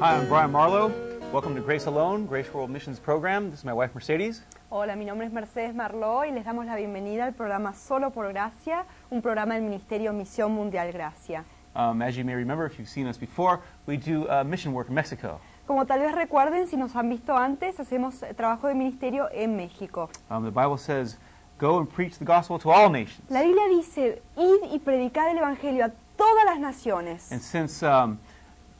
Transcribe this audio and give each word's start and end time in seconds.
Hi, 0.00 0.14
I'm 0.14 0.28
Brian 0.28 0.52
Marlowe. 0.52 0.92
Welcome 1.32 1.56
to 1.56 1.60
Grace 1.60 1.86
Alone, 1.86 2.24
Grace 2.24 2.54
World 2.54 2.70
Missions 2.70 3.00
Program. 3.00 3.50
This 3.50 3.58
is 3.58 3.64
my 3.64 3.72
wife 3.72 3.96
Mercedes. 3.96 4.42
Hola, 4.70 4.94
mi 4.94 5.04
nombre 5.04 5.26
es 5.26 5.32
Mercedes 5.32 5.74
Marló 5.74 6.24
y 6.24 6.30
les 6.30 6.44
damos 6.44 6.66
la 6.66 6.76
bienvenida 6.76 7.24
al 7.24 7.32
programa 7.32 7.74
Solo 7.74 8.10
por 8.10 8.28
Gracia, 8.28 8.84
un 9.10 9.20
programa 9.20 9.54
del 9.54 9.64
Ministerio 9.64 10.12
Misión 10.12 10.52
Mundial 10.52 10.92
Gracia. 10.92 11.44
Um, 11.74 12.00
as 12.00 12.16
you 12.16 12.24
may 12.24 12.36
remember, 12.36 12.64
if 12.64 12.78
you've 12.78 12.88
seen 12.88 13.08
us 13.08 13.18
before, 13.18 13.58
we 13.86 13.96
do 13.96 14.28
uh, 14.30 14.44
mission 14.44 14.72
work 14.72 14.88
in 14.88 14.94
Mexico. 14.94 15.40
Como 15.66 15.84
tal 15.84 15.98
vez 15.98 16.14
recuerden, 16.14 16.68
si 16.68 16.76
nos 16.76 16.94
han 16.94 17.08
visto 17.08 17.36
antes, 17.36 17.80
hacemos 17.80 18.22
eh, 18.22 18.34
trabajo 18.34 18.68
de 18.68 18.74
ministerio 18.74 19.28
en 19.32 19.56
México. 19.56 20.10
Um, 20.30 20.44
the 20.44 20.52
Bible 20.52 20.78
says, 20.78 21.18
"Go 21.58 21.78
and 21.78 21.88
preach 21.92 22.18
the 22.18 22.24
gospel 22.24 22.56
to 22.60 22.70
all 22.70 22.88
nations." 22.88 23.28
La 23.30 23.42
Biblia 23.42 23.66
dice, 23.66 24.22
id 24.36 24.72
y 24.72 24.78
predicad 24.78 25.32
el 25.32 25.38
Evangelio 25.38 25.86
a 25.86 25.90
todas 26.16 26.44
las 26.44 26.60
naciones. 26.60 27.32
And 27.32 27.42
since 27.42 27.82
um, 27.82 28.20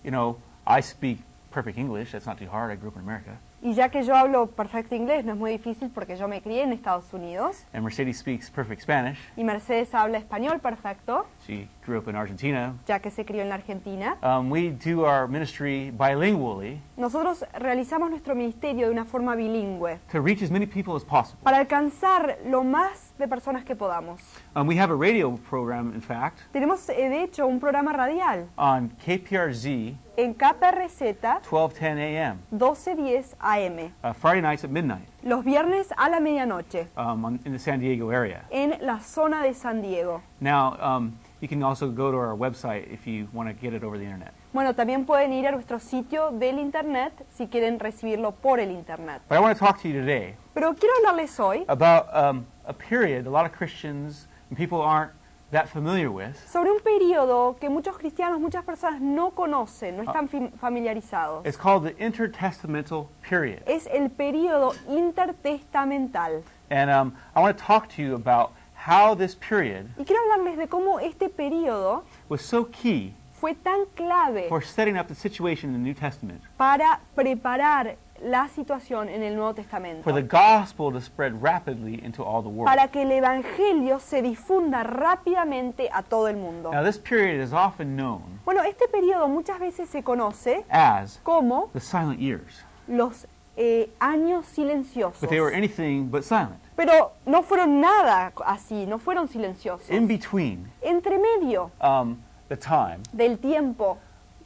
you 0.04 0.12
know 0.12 0.36
I 0.68 0.82
speak 0.82 1.18
perfect 1.50 1.78
English, 1.78 2.12
that's 2.12 2.26
not 2.26 2.38
too 2.38 2.46
hard. 2.46 2.70
I 2.70 2.76
grew 2.76 2.90
up 2.90 2.96
in 2.96 3.02
America, 3.02 3.38
Y 3.62 3.72
ya 3.74 3.88
que 3.88 4.02
yo 4.04 4.14
hablo 4.14 4.46
perfecto 4.48 4.94
inglés, 4.94 5.24
no 5.24 5.32
es 5.32 5.38
muy 5.38 5.50
difícil 5.50 5.90
porque 5.92 6.16
yo 6.16 6.28
me 6.28 6.40
crié 6.42 6.62
en 6.62 6.72
Estados 6.72 7.12
Unidos, 7.12 7.64
and 7.72 7.82
Mercedes 7.82 8.18
speaks 8.18 8.48
perfect 8.50 8.82
Spanish. 8.82 9.18
y 9.36 9.42
Mercedes 9.44 9.94
habla 9.94 10.18
español 10.18 10.60
perfecto, 10.60 11.26
She 11.48 11.66
grew 11.86 11.96
up 11.98 12.06
in 12.08 12.14
Argentina. 12.14 12.74
ya 12.86 12.98
que 12.98 13.10
se 13.10 13.24
crió 13.24 13.40
en 13.40 13.48
la 13.48 13.54
Argentina. 13.54 14.18
Um, 14.22 14.50
we 14.50 14.68
do 14.68 15.06
our 15.06 15.26
ministry 15.26 15.90
bilingually 15.90 16.78
Nosotros 16.98 17.42
realizamos 17.58 18.10
nuestro 18.10 18.34
ministerio 18.34 18.88
de 18.88 18.92
una 18.92 19.06
forma 19.06 19.34
bilingüe 19.34 19.98
to 20.12 20.20
reach 20.20 20.42
as 20.42 20.50
many 20.50 20.66
people 20.66 20.94
as 20.94 21.02
possible. 21.04 21.38
para 21.42 21.56
alcanzar 21.56 22.36
lo 22.44 22.62
más 22.64 23.14
de 23.18 23.26
personas 23.26 23.64
que 23.64 23.74
podamos. 23.74 24.20
Um, 24.54 24.66
we 24.66 24.78
have 24.78 24.92
a 24.92 24.96
radio 24.96 25.38
program, 25.48 25.94
in 25.94 26.02
fact, 26.02 26.40
Tenemos, 26.52 26.86
eh, 26.90 27.08
de 27.08 27.22
hecho, 27.22 27.46
un 27.46 27.58
programa 27.58 27.94
radial 27.94 28.46
on 28.58 28.90
KPRZ, 29.02 29.94
en 30.18 30.34
KPRZ 30.34 31.00
1210 31.48 31.98
a.m. 31.98 32.38
1210 32.50 33.36
AM, 33.40 33.92
Uh, 34.04 34.12
Friday 34.12 34.42
nights 34.42 34.64
at 34.64 34.70
midnight 34.70 35.08
los 35.28 35.44
viernes 35.44 35.92
a 35.96 36.08
la 36.08 36.20
medianoche, 36.20 36.88
um, 36.96 37.24
on, 37.24 37.40
in 37.44 37.52
the 37.52 37.58
San 37.58 37.80
Diego 37.80 38.10
area. 38.10 38.44
en 38.50 38.74
la 38.80 38.98
zona 39.00 39.42
de 39.42 39.52
San 39.52 39.82
Diego. 39.82 40.22
Now, 40.40 40.76
um, 40.80 41.18
you 41.40 41.48
can 41.48 41.62
also 41.62 41.90
go 41.90 42.10
to 42.10 42.16
our 42.16 42.34
website 42.34 42.90
if 42.92 43.06
you 43.06 43.28
want 43.32 43.48
to 43.48 43.54
get 43.54 43.74
it 43.74 43.84
over 43.84 43.98
the 43.98 44.04
internet. 44.04 44.32
Bueno, 44.52 44.74
también 44.74 45.04
pueden 45.04 45.32
ir 45.34 45.46
a 45.46 45.52
nuestro 45.52 45.78
sitio 45.78 46.30
del 46.30 46.58
internet 46.58 47.12
si 47.30 47.46
quieren 47.46 47.78
recibirlo 47.78 48.32
por 48.32 48.58
el 48.58 48.70
internet. 48.70 49.20
But 49.28 49.36
I 49.36 49.40
want 49.40 49.56
to 49.56 49.64
talk 49.64 49.80
to 49.82 49.88
you 49.88 50.00
today 50.00 50.34
Pero 50.54 50.74
quiero 50.74 50.94
hablarles 50.96 51.38
hoy 51.38 51.64
about 51.68 52.08
um, 52.14 52.46
a 52.64 52.72
period 52.72 53.26
a 53.26 53.30
lot 53.30 53.44
of 53.44 53.52
Christians 53.52 54.26
and 54.48 54.56
people 54.56 54.80
aren't 54.80 55.12
that 55.50 55.68
familiar 55.68 56.10
with. 56.10 56.36
sobre 56.50 56.70
un 56.70 56.80
periodo 56.80 57.56
que 57.58 57.68
muchos 57.68 57.96
cristianos, 57.98 58.40
muchas 58.40 58.64
personas 58.64 59.00
no 59.00 59.30
conocen, 59.30 59.96
no 59.96 60.02
están 60.02 60.28
fam- 60.28 60.52
familiarizados. 60.58 61.46
It's 61.46 61.56
called 61.56 61.84
the 61.84 61.94
intertestamental 62.02 63.08
period. 63.22 63.62
Es 63.66 63.86
el 63.86 64.10
periodo 64.10 64.74
intertestamental. 64.88 66.42
And 66.70 66.90
um, 66.90 67.14
I 67.34 67.40
want 67.40 67.56
to 67.56 67.64
talk 67.64 67.88
to 67.96 68.02
you 68.02 68.14
about 68.14 68.52
how 68.74 69.14
this 69.14 69.34
period 69.34 69.88
Y 69.98 70.04
quiero 70.04 70.20
hablarles 70.22 70.56
de 70.58 70.68
cómo 70.68 71.00
este 71.00 71.28
periodo 71.28 72.04
was 72.28 72.42
so 72.42 72.64
key 72.66 73.14
fue 73.40 73.54
tan 73.54 73.86
clave 73.96 74.48
for 74.48 74.62
setting 74.62 74.96
up 74.98 75.08
the 75.08 75.14
situation 75.14 75.70
in 75.70 75.72
the 75.74 75.78
New 75.82 75.94
Testament, 75.94 76.42
para 76.56 77.00
preparar 77.14 77.96
la 78.22 78.48
situación 78.48 79.08
en 79.08 79.22
el 79.22 79.34
Nuevo 79.36 79.54
Testamento. 79.54 80.02
for 80.02 80.12
the 80.12 80.22
gospel 80.22 80.92
to 80.92 81.00
spread 81.00 81.40
rapidly 81.42 82.02
into 82.04 82.22
all 82.22 82.42
the 82.42 82.48
world. 82.48 82.66
Para 82.66 82.88
que 82.88 83.02
el 83.02 83.12
Evangelio 83.12 83.98
se 84.00 84.22
difunda 84.22 84.82
rápidamente 84.82 85.88
a 85.92 86.02
todo 86.02 86.28
el 86.28 86.36
mundo. 86.36 86.70
Now, 86.72 86.82
this 86.84 86.98
period 86.98 87.42
is 87.42 87.52
often 87.52 87.96
known 87.96 88.40
Bueno, 88.44 88.62
este 88.62 88.88
periodo 88.88 89.28
muchas 89.28 89.58
veces 89.60 89.88
se 89.88 90.02
conoce 90.02 90.64
as 90.70 91.20
como 91.22 91.70
the 91.72 91.80
silent 91.80 92.18
years, 92.18 92.64
los 92.86 93.26
eh, 93.56 93.90
años 94.00 94.46
silenciosos. 94.46 95.20
but 95.20 95.30
they 95.30 95.40
were 95.40 95.52
anything 95.54 96.08
but 96.08 96.22
silent. 96.24 96.60
Pero 96.76 97.12
no 97.26 97.42
fueron 97.42 97.80
nada 97.80 98.32
así, 98.46 98.86
no 98.86 98.98
fueron 98.98 99.28
silenciosos. 99.28 99.90
In 99.90 100.06
between 100.06 100.70
Entre 100.82 101.18
medio 101.18 101.70
um, 101.80 102.16
the 102.48 102.56
time 102.56 103.00
del 103.12 103.36
tiempo 103.36 103.98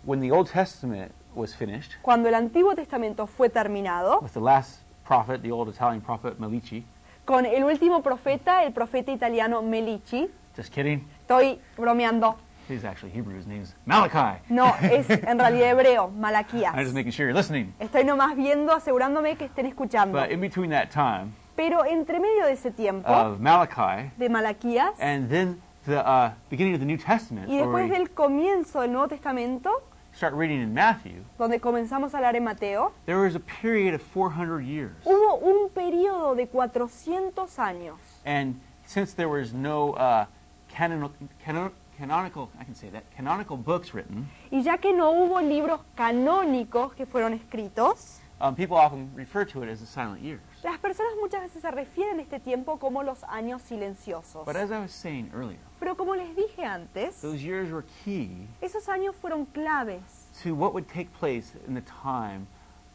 when 0.05 0.21
the 0.21 0.31
Old 0.31 0.49
Testament 0.49 1.13
was 1.35 1.55
finished, 1.55 1.93
cuando 2.03 2.29
el 2.29 2.35
Antiguo 2.35 2.75
Testamento 2.75 3.27
fue 3.27 3.49
terminado, 3.49 4.21
with 4.21 4.33
the 4.33 4.41
last 4.41 4.81
prophet, 5.07 5.43
the 5.43 5.51
old 5.51 5.69
Italian 5.69 6.01
prophet 6.01 6.39
Melici, 6.39 6.85
con 7.25 7.47
el 7.47 7.65
último 7.65 8.03
profeta, 8.03 8.65
el 8.65 8.73
profeta 8.73 9.13
italiano 9.13 9.63
Melici, 9.63 10.29
just 10.57 10.73
kidding, 10.73 11.07
estoy 11.21 11.59
bromeando, 11.77 12.37
he's 12.69 12.85
actually 12.85 13.13
Hebrew, 13.13 13.37
his 13.37 13.47
name's 13.47 13.75
Malachi. 13.87 14.43
no, 14.49 14.75
es 14.83 15.09
en 15.11 15.39
realidad 15.39 15.71
hebreo, 15.71 16.05
I'm 16.05 16.11
just 16.11 16.21
Malaquías. 16.21 16.93
making 16.93 17.13
sure 17.13 17.27
you're 17.27 17.35
listening. 17.35 17.75
Estoy 17.81 18.05
nomás 18.05 18.37
viendo, 18.37 18.73
asegurándome 18.73 19.37
que 19.37 19.47
estén 19.47 19.67
escuchando. 19.67 20.19
But 20.19 20.31
in 20.31 20.41
between 20.41 20.71
that 20.71 20.91
time 20.91 21.33
Pero 21.55 21.85
entre 21.85 22.19
medio 22.19 22.47
de 22.47 22.53
ese 22.53 22.71
tiempo, 22.71 23.11
of 23.11 23.39
Malachi 23.39 24.11
de 24.17 24.29
Malaquías, 24.29 24.95
and 24.99 25.29
then 25.29 25.61
the 25.85 25.99
uh, 25.99 26.33
beginning 26.49 26.75
of 26.75 26.81
the 26.81 26.87
New 26.87 26.97
Testament, 26.97 27.49
y 27.49 27.59
después 27.59 27.91
del 27.91 28.11
comienzo 28.11 28.81
del 28.81 28.93
Nuevo 28.93 29.09
Testamento, 29.09 29.83
start 30.15 30.35
reading 30.35 30.61
in 30.61 30.73
Matthew, 30.75 31.25
donde 31.39 31.61
comenzamos 31.61 32.15
a 32.15 32.19
hablar 32.19 32.37
en 32.37 32.45
Mateo, 32.45 32.93
there 33.07 33.19
was 33.19 33.35
a 33.35 33.41
period 33.41 33.95
of 33.95 34.03
400 34.03 34.61
years. 34.63 34.93
hubo 35.05 35.37
un 35.43 35.71
periodo 35.71 36.35
de 36.35 36.47
400 36.47 37.59
años. 37.59 37.97
And 38.25 38.61
since 38.85 39.15
there 39.15 39.29
was 39.29 39.53
no 39.53 39.95
uh, 39.95 40.27
canon, 40.69 41.11
canon, 41.45 41.73
canonical, 41.99 42.51
I 42.59 42.65
can 42.65 42.75
say 42.75 42.89
that, 42.91 43.05
canonical 43.17 43.57
books 43.57 43.95
written, 43.95 44.29
Y 44.51 44.61
ya 44.63 44.77
que 44.77 44.93
no 44.93 45.13
hubo 45.13 45.41
libros 45.41 45.81
canónicos 45.97 46.95
que 46.95 47.07
fueron 47.07 47.33
escritos, 47.33 48.19
um, 48.41 48.55
people 48.55 48.77
often 48.77 49.11
refer 49.15 49.45
to 49.45 49.63
it 49.63 49.69
as 49.69 49.81
the 49.81 49.87
silent 49.87 50.21
years. 50.21 50.41
Las 50.63 50.79
personas 50.79 51.13
muchas 51.21 51.43
veces 51.43 51.63
se 51.63 51.71
refieren 51.71 52.19
a 52.19 52.23
este 52.23 52.39
tiempo 52.41 52.79
como 52.79 53.03
los 53.03 53.25
años 53.25 53.63
silenciosos. 53.63 54.45
But 54.47 54.57
as 54.57 54.71
I 54.71 54.79
was 54.79 54.93
saying 54.93 55.31
earlier, 55.35 55.59
Pero 55.81 55.97
como 55.97 56.15
les 56.15 56.35
dije 56.37 56.65
antes, 56.65 57.21
those 57.21 57.43
years 57.43 57.73
were 57.73 57.85
key 58.05 58.47
esos 58.61 58.89
años 58.89 59.15
fueron 59.17 59.47
claves 59.47 60.29
to 60.43 60.55
what 60.55 60.73
would 60.73 60.87
take 60.87 61.09
place 61.19 61.53
in 61.67 61.75
the 61.75 61.83
time 61.83 62.47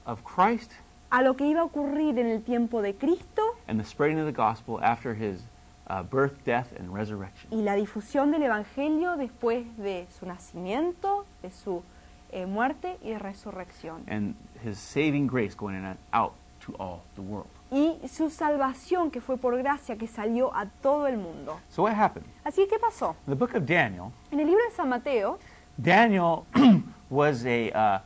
of 0.06 0.24
Christ 0.24 0.72
a 1.10 1.22
lo 1.22 1.36
que 1.36 1.46
iba 1.46 1.62
a 1.62 1.64
ocurrir 1.66 2.18
en 2.20 2.28
el 2.28 2.42
tiempo 2.42 2.82
de 2.82 2.94
Cristo 2.94 3.42
and 3.68 3.80
the 3.80 3.86
spreading 3.86 4.20
of 4.20 4.26
the 4.26 4.32
gospel 4.32 4.80
after 4.82 5.14
his 5.14 5.42
uh, 5.90 6.04
birth, 6.04 6.44
death, 6.46 6.68
and 6.78 6.94
resurrection. 6.94 7.50
y 7.52 7.62
la 7.62 7.76
difusión 7.76 8.32
del 8.32 8.44
Evangelio 8.44 9.16
después 9.18 9.66
de 9.78 10.08
su 10.18 10.26
nacimiento, 10.26 11.26
de 11.42 11.52
su 11.52 11.84
eh, 12.32 12.46
muerte 12.46 12.98
y 13.02 13.14
resurrección. 13.16 14.04
And 14.08 14.36
his 14.64 14.78
saving 14.78 15.28
grace 15.28 15.56
going 15.56 15.76
in 15.76 15.86
and 15.86 15.98
out 16.14 16.34
to 16.62 16.74
all 16.78 17.04
the 17.16 17.22
world. 17.22 17.48
Y 17.72 17.98
su 18.08 18.30
salvación 18.30 19.12
que 19.12 19.20
fue 19.20 19.38
por 19.38 19.58
gracia, 19.58 19.98
que 19.98 20.08
salió 20.08 20.56
a 20.56 20.66
todo 20.82 21.08
el 21.08 21.18
mundo. 21.18 21.60
So 21.70 21.84
what 21.84 21.94
happened? 21.94 22.26
Así 22.46 22.64
que, 22.64 22.76
¿qué 22.76 22.80
pasó? 22.80 23.16
In 23.28 23.34
the 23.34 23.36
book 23.36 23.56
of 23.56 23.66
Daniel, 23.66 24.12
En 24.32 24.40
el 24.40 24.48
libro 24.48 24.64
de 24.70 24.72
San 24.76 24.88
Mateo, 24.90 25.38
Daniel 25.78 26.46
was 27.10 27.46
a 27.46 27.70
uh, 27.72 28.00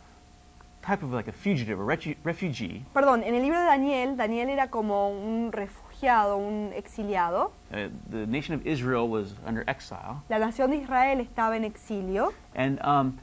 type 0.81 1.03
of 1.03 1.13
like 1.13 1.27
a 1.29 1.31
fugitive, 1.31 1.79
a 1.79 1.83
refu- 1.83 2.17
refugee. 2.23 2.83
perdón, 2.93 3.21
en 3.23 3.35
el 3.35 3.41
libro 3.43 3.59
de 3.59 3.65
Daniel, 3.65 4.17
Daniel 4.17 4.49
era 4.49 4.67
como 4.69 5.09
un 5.11 5.51
refugiado, 5.51 6.37
un 6.37 6.71
exiliado. 6.75 7.51
Uh, 7.71 7.89
the 8.09 8.25
nation 8.25 8.55
of 8.55 8.65
Israel 8.65 9.07
was 9.07 9.35
under 9.45 9.63
exile, 9.69 10.23
La 10.27 10.39
nación 10.39 10.71
de 10.71 10.77
Israel 10.77 11.19
estaba 11.21 11.55
en 11.55 11.63
exilio 11.65 12.33
and 12.55 12.79
um, 12.83 13.17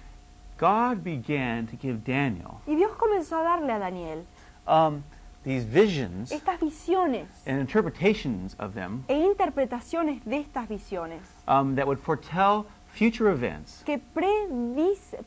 God 0.57 1.03
began 1.03 1.67
to 1.67 1.77
give 1.77 2.05
Daniel 2.05 2.61
y 2.67 2.77
Dios 2.77 2.93
comenzó 2.97 3.39
a 3.39 3.43
darle 3.43 3.73
a 3.73 3.79
Daniel 3.81 4.25
um, 4.69 5.03
these 5.49 5.65
visions 5.65 6.31
estas 6.31 6.61
visiones 6.61 7.27
and 7.47 7.59
interpretations 7.59 8.55
of 8.59 8.75
them 8.75 9.03
e 9.09 9.15
interpretaciones 9.15 10.23
de 10.25 10.41
estas 10.41 10.69
visiones 10.69 11.23
um, 11.47 11.75
that 11.75 11.87
would 11.87 11.99
foretell 11.99 12.67
future 12.93 13.31
events 13.31 13.83
que 13.87 13.99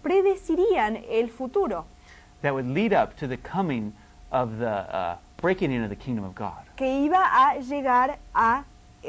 predecirían 0.04 1.04
el 1.10 1.28
futuro, 1.30 1.86
that 2.42 2.54
would 2.54 2.68
lead 2.68 2.94
up 2.94 3.16
to 3.18 3.28
the 3.28 3.38
coming 3.38 3.92
of 4.32 4.60
the 4.60 4.68
uh, 4.96 5.18
breaking 5.42 5.72
in 5.72 5.84
of 5.84 5.90
the 5.90 5.96
kingdom 5.96 6.24
of 6.24 6.36
God. 6.36 6.66
que 6.76 6.86
iba 6.86 7.24
a 7.24 7.60
llegar 7.60 8.20
a 8.36 8.64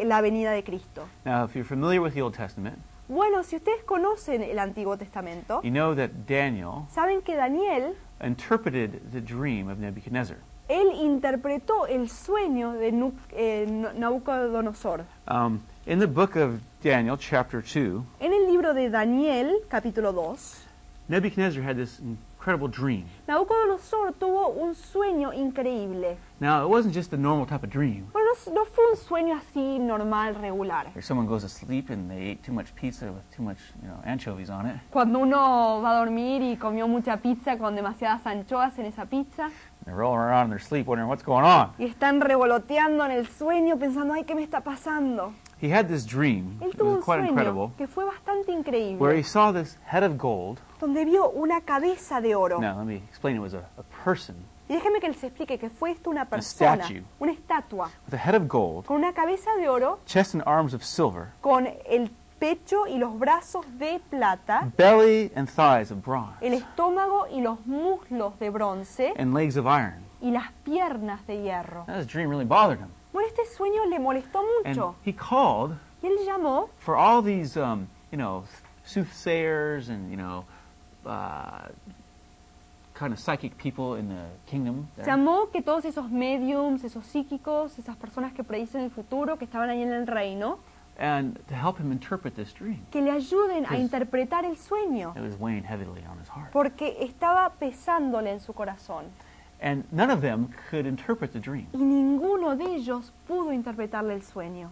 la 0.04 0.22
venida 0.22 0.52
de 0.52 0.62
Cristo. 0.62 1.06
Now, 1.26 1.44
if 1.44 1.54
you're 1.54 1.64
familiar 1.64 2.00
with 2.00 2.14
the 2.14 2.22
Old 2.22 2.34
Testament, 2.34 2.78
Bueno, 3.08 3.42
si 3.42 3.56
ustedes 3.56 3.84
conocen 3.84 4.42
el 4.42 4.58
Antiguo 4.58 4.96
Testamento, 4.96 5.60
you 5.62 5.70
know 5.70 5.94
that 5.94 6.26
Daniel 6.26 6.86
saben 6.90 7.20
que 7.22 7.36
Daniel, 7.36 7.94
interpreted 8.22 9.12
the 9.12 9.20
dream 9.20 9.68
of 9.68 9.78
Nebuchadnezzar. 9.78 10.38
Él 10.68 10.92
interpretó 11.00 11.86
el 11.86 12.08
sueño 12.08 12.72
de 12.72 13.12
eh, 13.32 13.66
Nabucodonosor. 13.94 15.04
Um, 15.28 15.60
in 15.86 15.98
the 15.98 16.06
book 16.06 16.36
of 16.36 16.60
Daniel, 16.82 17.16
chapter 17.16 17.60
2, 17.62 18.02
En 18.20 18.32
el 18.32 18.46
libro 18.46 18.74
de 18.74 18.88
Daniel, 18.90 19.62
capítulo 19.68 20.12
2, 20.12 20.68
Nebuchadnezzar 21.08 21.62
had 21.62 21.76
this 21.76 22.00
incredible 22.00 22.68
dream. 22.68 23.04
Nabucodonosor 23.28 24.12
tuvo 24.18 24.48
un 24.48 24.74
sueño 24.74 25.32
increíble. 25.32 26.16
Now, 26.40 26.64
it 26.64 26.68
wasn't 26.68 26.94
just 26.94 27.12
a 27.12 27.16
normal 27.16 27.44
type 27.46 27.64
of 27.64 27.70
dream. 27.70 28.08
Bueno, 28.12 28.30
no, 28.46 28.52
no 28.54 28.64
fue 28.64 28.84
un 28.90 28.96
sueño 28.96 29.36
así 29.36 29.78
normal, 29.78 30.34
regular. 30.36 30.86
Or 30.96 31.02
someone 31.02 31.26
goes 31.26 31.42
to 31.42 31.48
sleep 31.48 31.90
and 31.90 32.08
they 32.10 32.30
ate 32.30 32.42
too 32.42 32.52
much 32.52 32.74
pizza 32.74 33.12
with 33.12 33.22
too 33.36 33.42
much, 33.42 33.58
you 33.82 33.88
know, 33.88 34.00
anchovies 34.04 34.48
on 34.48 34.66
it. 34.66 34.76
Cuando 34.90 35.18
uno 35.18 35.80
va 35.82 35.90
a 35.90 35.98
dormir 35.98 36.42
y 36.42 36.56
comió 36.56 36.88
mucha 36.88 37.16
pizza 37.18 37.58
con 37.58 37.74
demasiadas 37.74 38.26
anchoas 38.26 38.78
en 38.78 38.86
esa 38.86 39.06
pizza 39.06 39.50
They're 39.84 39.96
rolling 39.96 40.20
around 40.20 40.44
in 40.44 40.50
their 40.50 40.60
sleep 40.60 40.86
wondering 40.86 41.08
what's 41.08 41.24
going 41.24 41.44
on. 41.44 41.72
y 41.78 41.84
están 41.86 42.20
revoloteando 42.20 43.04
en 43.04 43.10
el 43.12 43.26
sueño 43.28 43.78
pensando, 43.78 44.14
ay, 44.14 44.24
¿qué 44.24 44.34
me 44.34 44.42
está 44.42 44.60
pasando? 44.62 45.32
He 45.60 45.72
had 45.72 45.86
this 45.86 46.04
dream, 46.04 46.58
Él 46.60 46.70
it 46.70 46.76
tuvo 46.76 46.90
was 46.90 46.96
un 46.98 47.02
quite 47.02 47.18
sueño 47.20 47.28
incredible, 47.30 47.70
que 47.78 47.86
fue 47.86 48.04
bastante 48.04 48.50
where 48.52 49.14
he 49.14 49.20
increíble, 49.20 49.22
saw 49.24 49.52
this 49.52 49.78
head 49.86 50.02
of 50.02 50.16
gold. 50.18 50.58
donde 50.80 51.04
vio 51.04 51.30
una 51.30 51.60
cabeza 51.60 52.20
de 52.20 52.34
oro. 52.34 52.60
Now, 52.60 52.78
let 52.78 52.84
me 52.86 52.96
explain. 53.08 53.36
It 53.36 53.40
was 53.40 53.54
a, 53.54 53.64
a 53.78 53.82
person 54.04 54.34
Y 54.68 54.74
déjeme 54.74 55.00
que 55.00 55.08
les 55.08 55.22
explique 55.22 55.58
que 55.58 55.68
fue 55.68 55.90
esto 55.90 56.08
una 56.10 56.24
persona, 56.24 56.76
statue. 56.84 57.02
una 57.20 57.32
estatua, 57.32 57.90
with 58.06 58.14
a 58.14 58.16
head 58.16 58.34
of 58.34 58.48
gold, 58.48 58.86
con 58.86 58.96
una 58.96 59.12
cabeza 59.12 59.50
de 59.58 59.68
oro, 59.68 59.98
chest 60.06 60.34
and 60.34 60.42
arms 60.46 60.72
of 60.74 60.82
silver, 60.82 61.28
con 61.40 61.66
el 61.86 62.10
pecho 62.42 62.88
y 62.88 62.98
los 62.98 63.16
brazos 63.16 63.64
de 63.78 64.00
plata, 64.10 64.68
belly 64.76 65.30
and 65.36 65.48
thighs 65.48 65.92
of 65.92 66.02
bronze, 66.04 66.34
el 66.40 66.54
estómago 66.54 67.28
y 67.30 67.40
los 67.40 67.64
muslos 67.66 68.36
de 68.40 68.50
bronce 68.50 69.12
and 69.16 69.32
legs 69.32 69.56
of 69.56 69.64
iron. 69.66 70.02
y 70.20 70.32
las 70.32 70.50
piernas 70.64 71.24
de 71.28 71.40
hierro. 71.40 71.84
Now, 71.86 71.98
this 71.98 72.06
dream 72.08 72.28
really 72.28 72.44
bothered 72.44 72.80
him. 72.80 72.88
Bueno, 73.12 73.28
este 73.28 73.46
sueño 73.56 73.84
le 73.88 74.00
molestó 74.00 74.40
And 74.64 74.74
mucho 74.74 74.96
he 75.04 75.12
called 75.12 75.76
y 76.02 76.08
él 76.08 76.18
llamó 76.26 76.68
for 76.78 76.96
all 76.96 77.22
these, 77.22 77.56
um, 77.56 77.86
you 78.10 78.18
know, 78.18 78.42
soothsayers 78.84 79.88
and, 79.88 80.10
you 80.10 80.16
know, 80.16 80.44
uh, 81.06 81.68
kind 82.94 83.12
of 83.12 83.20
psychic 83.20 83.56
people 83.56 83.94
in 83.94 84.08
the 84.08 84.26
kingdom. 84.50 84.88
there. 84.96 85.06
Llamó 85.06 85.48
que 85.52 85.62
todos 85.62 85.84
esos 85.84 86.10
mediums, 86.10 86.82
esos 86.82 87.06
psíquicos, 87.06 87.78
esas 87.78 87.96
personas 87.96 88.32
que 88.32 88.42
predicen 88.42 88.80
el 88.82 88.90
futuro, 88.90 89.38
que 89.38 89.44
estaban 89.44 89.70
ahí 89.70 89.82
en 89.82 89.92
el 89.92 90.08
reino, 90.08 90.58
and 90.98 91.38
to 91.48 91.54
help 91.54 91.78
him 91.78 91.90
interpret 91.92 92.34
this 92.34 92.52
dream. 92.52 92.84
que 92.90 93.00
le 93.00 93.10
ayuden 93.10 93.66
a 93.68 93.76
interpretar 93.78 94.44
el 94.44 94.56
sueño, 94.56 95.14
It 95.16 95.22
was 95.22 95.38
weighing 95.38 95.64
heavily 95.64 96.04
on 96.10 96.18
his 96.18 96.28
heart. 96.28 96.50
porque 96.52 96.96
estaba 97.00 97.50
pesándole 97.58 98.30
en 98.32 98.40
su 98.40 98.52
corazón. 98.52 99.06
And 99.60 99.84
none 99.92 100.10
of 100.12 100.20
them 100.22 100.48
could 100.70 100.86
interpret 100.86 101.32
the 101.32 101.38
dream. 101.40 101.66
Y 101.72 101.78
ninguno 101.78 102.56
de 102.56 102.64
ellos 102.74 103.12
pudo 103.28 103.52
interpretarle 103.52 104.14
el 104.14 104.22
sueño. 104.22 104.70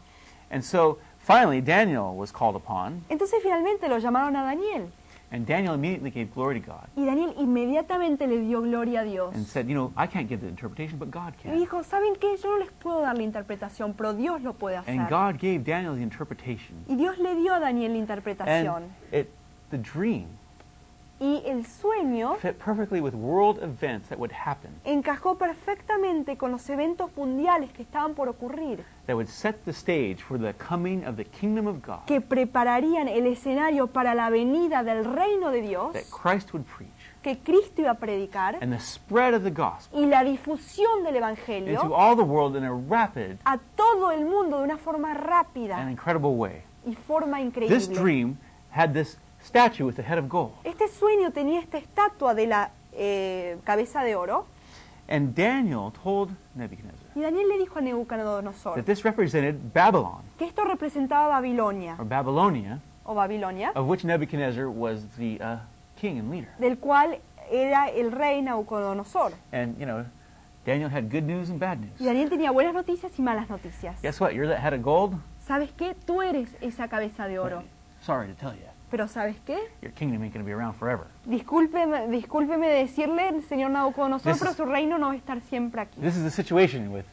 And 0.51 0.65
so 0.65 0.99
finally, 1.19 1.61
Daniel 1.61 2.15
was 2.17 2.33
called 2.33 2.57
upon, 2.57 3.05
Entonces 3.09 3.41
finalmente 3.43 3.89
lo 3.89 3.99
llamaron 3.99 4.35
a 4.37 4.43
Daniel. 4.43 4.91
And 5.33 5.47
Daniel 5.47 5.75
immediately 5.75 6.11
gave 6.11 6.33
glory 6.35 6.61
to 6.61 6.67
God 6.67 6.89
Y 6.97 7.05
Daniel 7.05 7.33
inmediatamente 7.39 8.27
le 8.27 8.41
dio 8.41 8.61
gloria 8.63 9.01
a 9.03 9.05
Dios. 9.05 9.35
and 9.35 9.47
said, 9.47 9.69
You 9.69 9.75
know, 9.75 9.93
I 9.97 10.07
can't 10.07 10.29
give 10.29 10.41
the 10.41 10.49
interpretation, 10.49 10.99
but 10.99 11.11
God 11.11 11.35
Y 11.39 11.43
can. 11.51 11.59
dijo, 11.59 11.83
¿saben 11.85 12.15
qué? 12.17 12.37
Yo 12.37 12.51
no 12.51 12.59
les 12.59 12.71
puedo 12.73 13.01
dar 13.01 13.17
la 13.17 13.23
interpretación, 13.23 13.95
pero 13.95 14.13
Dios 14.15 14.43
lo 14.43 14.55
puede 14.55 14.77
hacer. 14.77 14.99
And 14.99 15.09
God 15.09 15.39
gave 15.41 15.65
Daniel 15.65 15.95
the 15.95 16.03
interpretation. 16.03 16.85
Y 16.89 16.97
Dios 16.97 17.19
le 17.19 17.35
dio 17.37 17.55
a 17.55 17.61
Daniel 17.61 17.93
la 17.93 17.99
interpretación. 17.99 18.83
And 18.85 18.93
it, 19.13 19.31
the 19.71 19.79
dream 19.79 20.27
Y 21.23 21.43
el 21.45 21.67
sueño 21.67 22.37
fit 22.37 22.55
perfectly 22.57 22.99
with 22.99 23.13
world 23.13 23.63
events 23.63 24.09
that 24.09 24.19
would 24.19 24.33
happen 24.33 24.71
encajó 24.85 25.37
perfectamente 25.37 26.39
con 26.39 26.51
los 26.51 26.69
eventos 26.71 27.11
mundiales 27.15 27.71
que 27.73 27.83
estaban 27.83 28.15
por 28.15 28.29
ocurrir, 28.31 28.83
that 29.07 29.15
would 29.15 29.29
set 29.29 29.57
the 29.67 29.71
stage 29.71 30.23
for 30.23 30.39
the 30.39 30.55
coming 30.55 31.05
of 31.07 31.17
the 31.17 31.25
kingdom 31.27 31.67
of 31.67 31.83
God 31.87 32.07
que 32.07 32.23
prepararían 32.23 33.07
el 33.07 33.27
escenario 33.27 33.89
para 33.89 34.15
la 34.15 34.31
venida 34.31 34.83
del 34.83 35.05
reino 35.05 35.51
de 35.51 35.61
Dios, 35.61 35.93
that 35.93 36.05
Christ 36.11 36.55
would 36.55 36.65
preach 36.65 36.89
que 37.23 37.39
Cristo 37.39 37.83
iba 37.83 37.91
a 37.91 37.99
predicar, 37.99 38.57
and 38.63 38.73
the 38.73 38.81
spread 38.81 39.35
of 39.35 39.43
the 39.43 39.51
gospel 39.51 40.01
y 40.03 40.07
la 40.07 40.25
difusión 40.25 41.05
del 41.05 41.17
into 41.17 41.19
Evangelio 41.19 41.95
all 41.95 42.17
the 42.17 42.23
world 42.25 42.57
in 42.57 42.65
a 42.65 42.73
rapid 42.73 43.39
a 43.45 43.59
todo 43.77 44.11
el 44.11 44.25
mundo 44.25 44.57
de 44.57 44.65
una 44.65 44.79
forma 44.79 45.11
and 45.11 45.21
rápida 45.21 45.91
incredible 45.91 46.35
way. 46.37 46.63
y 46.87 46.95
forma 46.95 47.37
This 47.37 47.89
increíble. 47.89 47.95
dream 47.95 48.39
had 48.71 48.95
this 48.95 49.19
statue 49.43 49.85
with 49.85 49.97
the 49.97 50.03
head 50.03 50.19
of 50.19 50.29
gold. 50.29 50.53
Este 50.65 50.89
sueño 50.89 51.33
tenía 51.33 51.61
esta 51.61 51.79
estatua 51.79 52.35
de 52.35 52.47
la 52.47 52.71
eh, 52.93 53.59
cabeza 53.65 54.03
de 54.03 54.17
oro, 54.17 54.47
And 55.09 55.35
Daniel 55.35 55.91
told 56.05 56.31
Nebuchadnezzar 56.55 57.11
y 57.17 57.21
Daniel 57.23 57.49
le 57.49 57.59
dijo 57.59 57.79
a 57.79 57.83
Nebuchadnezzar 57.83 58.77
that 58.77 58.85
this 58.85 59.05
represented 59.05 59.57
Babylon, 59.75 60.23
que 60.39 60.47
esto 60.47 60.65
representaba 60.65 61.29
Babilonia, 61.29 61.97
or 61.99 62.05
Babylonia, 62.07 62.79
o 63.05 63.15
Babilonia, 63.15 63.73
of 63.75 63.89
which 63.89 64.05
Nebuchadnezzar 64.05 64.69
was 64.69 65.05
the 65.19 65.41
uh, 65.41 65.59
king 66.01 66.19
and 66.21 66.31
leader. 66.31 66.49
del 66.61 66.77
cual 66.79 67.19
era 67.51 67.89
el 67.89 68.13
rey 68.13 68.41
Nabucodonosor. 68.41 69.33
And, 69.53 69.77
you 69.79 69.87
know, 69.87 70.05
Daniel 70.65 70.89
had 70.89 71.11
good 71.11 71.25
news 71.25 71.51
and 71.51 71.59
bad 71.59 71.79
Y 71.81 71.87
news. 71.87 71.99
Daniel 71.99 72.31
tenía 72.31 72.53
buenas 72.53 72.75
noticias 72.75 73.19
y 73.19 73.23
malas 73.23 73.49
noticias. 73.51 74.01
Guess 74.03 74.21
what? 74.21 74.33
You're 74.33 74.47
that 74.47 74.61
head 74.61 74.73
of 74.75 74.83
gold? 74.83 75.15
¿Sabes 75.45 75.73
qué? 75.73 75.97
Tú 76.07 76.23
eres 76.23 76.55
esa 76.61 76.87
cabeza 76.87 77.27
de 77.27 77.41
oro. 77.41 77.65
Sorry 78.03 78.29
to 78.29 78.35
tell 78.35 78.53
you, 78.55 78.63
Pero 78.91 79.07
¿sabes 79.09 79.37
qué? 79.47 79.57
your 79.83 79.93
kingdom 79.93 80.23
ain't 80.23 80.33
going 80.35 80.45
to 80.45 80.47
be 80.47 80.53
around 80.53 80.75
forever. 80.75 81.07
Discúlpeme, 81.25 82.09
discúlpeme 82.09 82.69
decirle, 82.69 83.41
señor 83.49 83.71
Nabucodonosor, 83.71 84.33
This 84.33 84.41
pero 84.43 84.53
su 84.55 84.65
reino 84.65 84.99
no 84.99 85.07
va 85.09 85.13
a 85.13 85.17
estar 85.17 85.41
siempre 85.43 85.83
aquí. 85.83 86.01
This 86.01 86.17
is 86.17 86.25
the 86.25 86.31
situation 86.31 86.93
with 86.93 87.05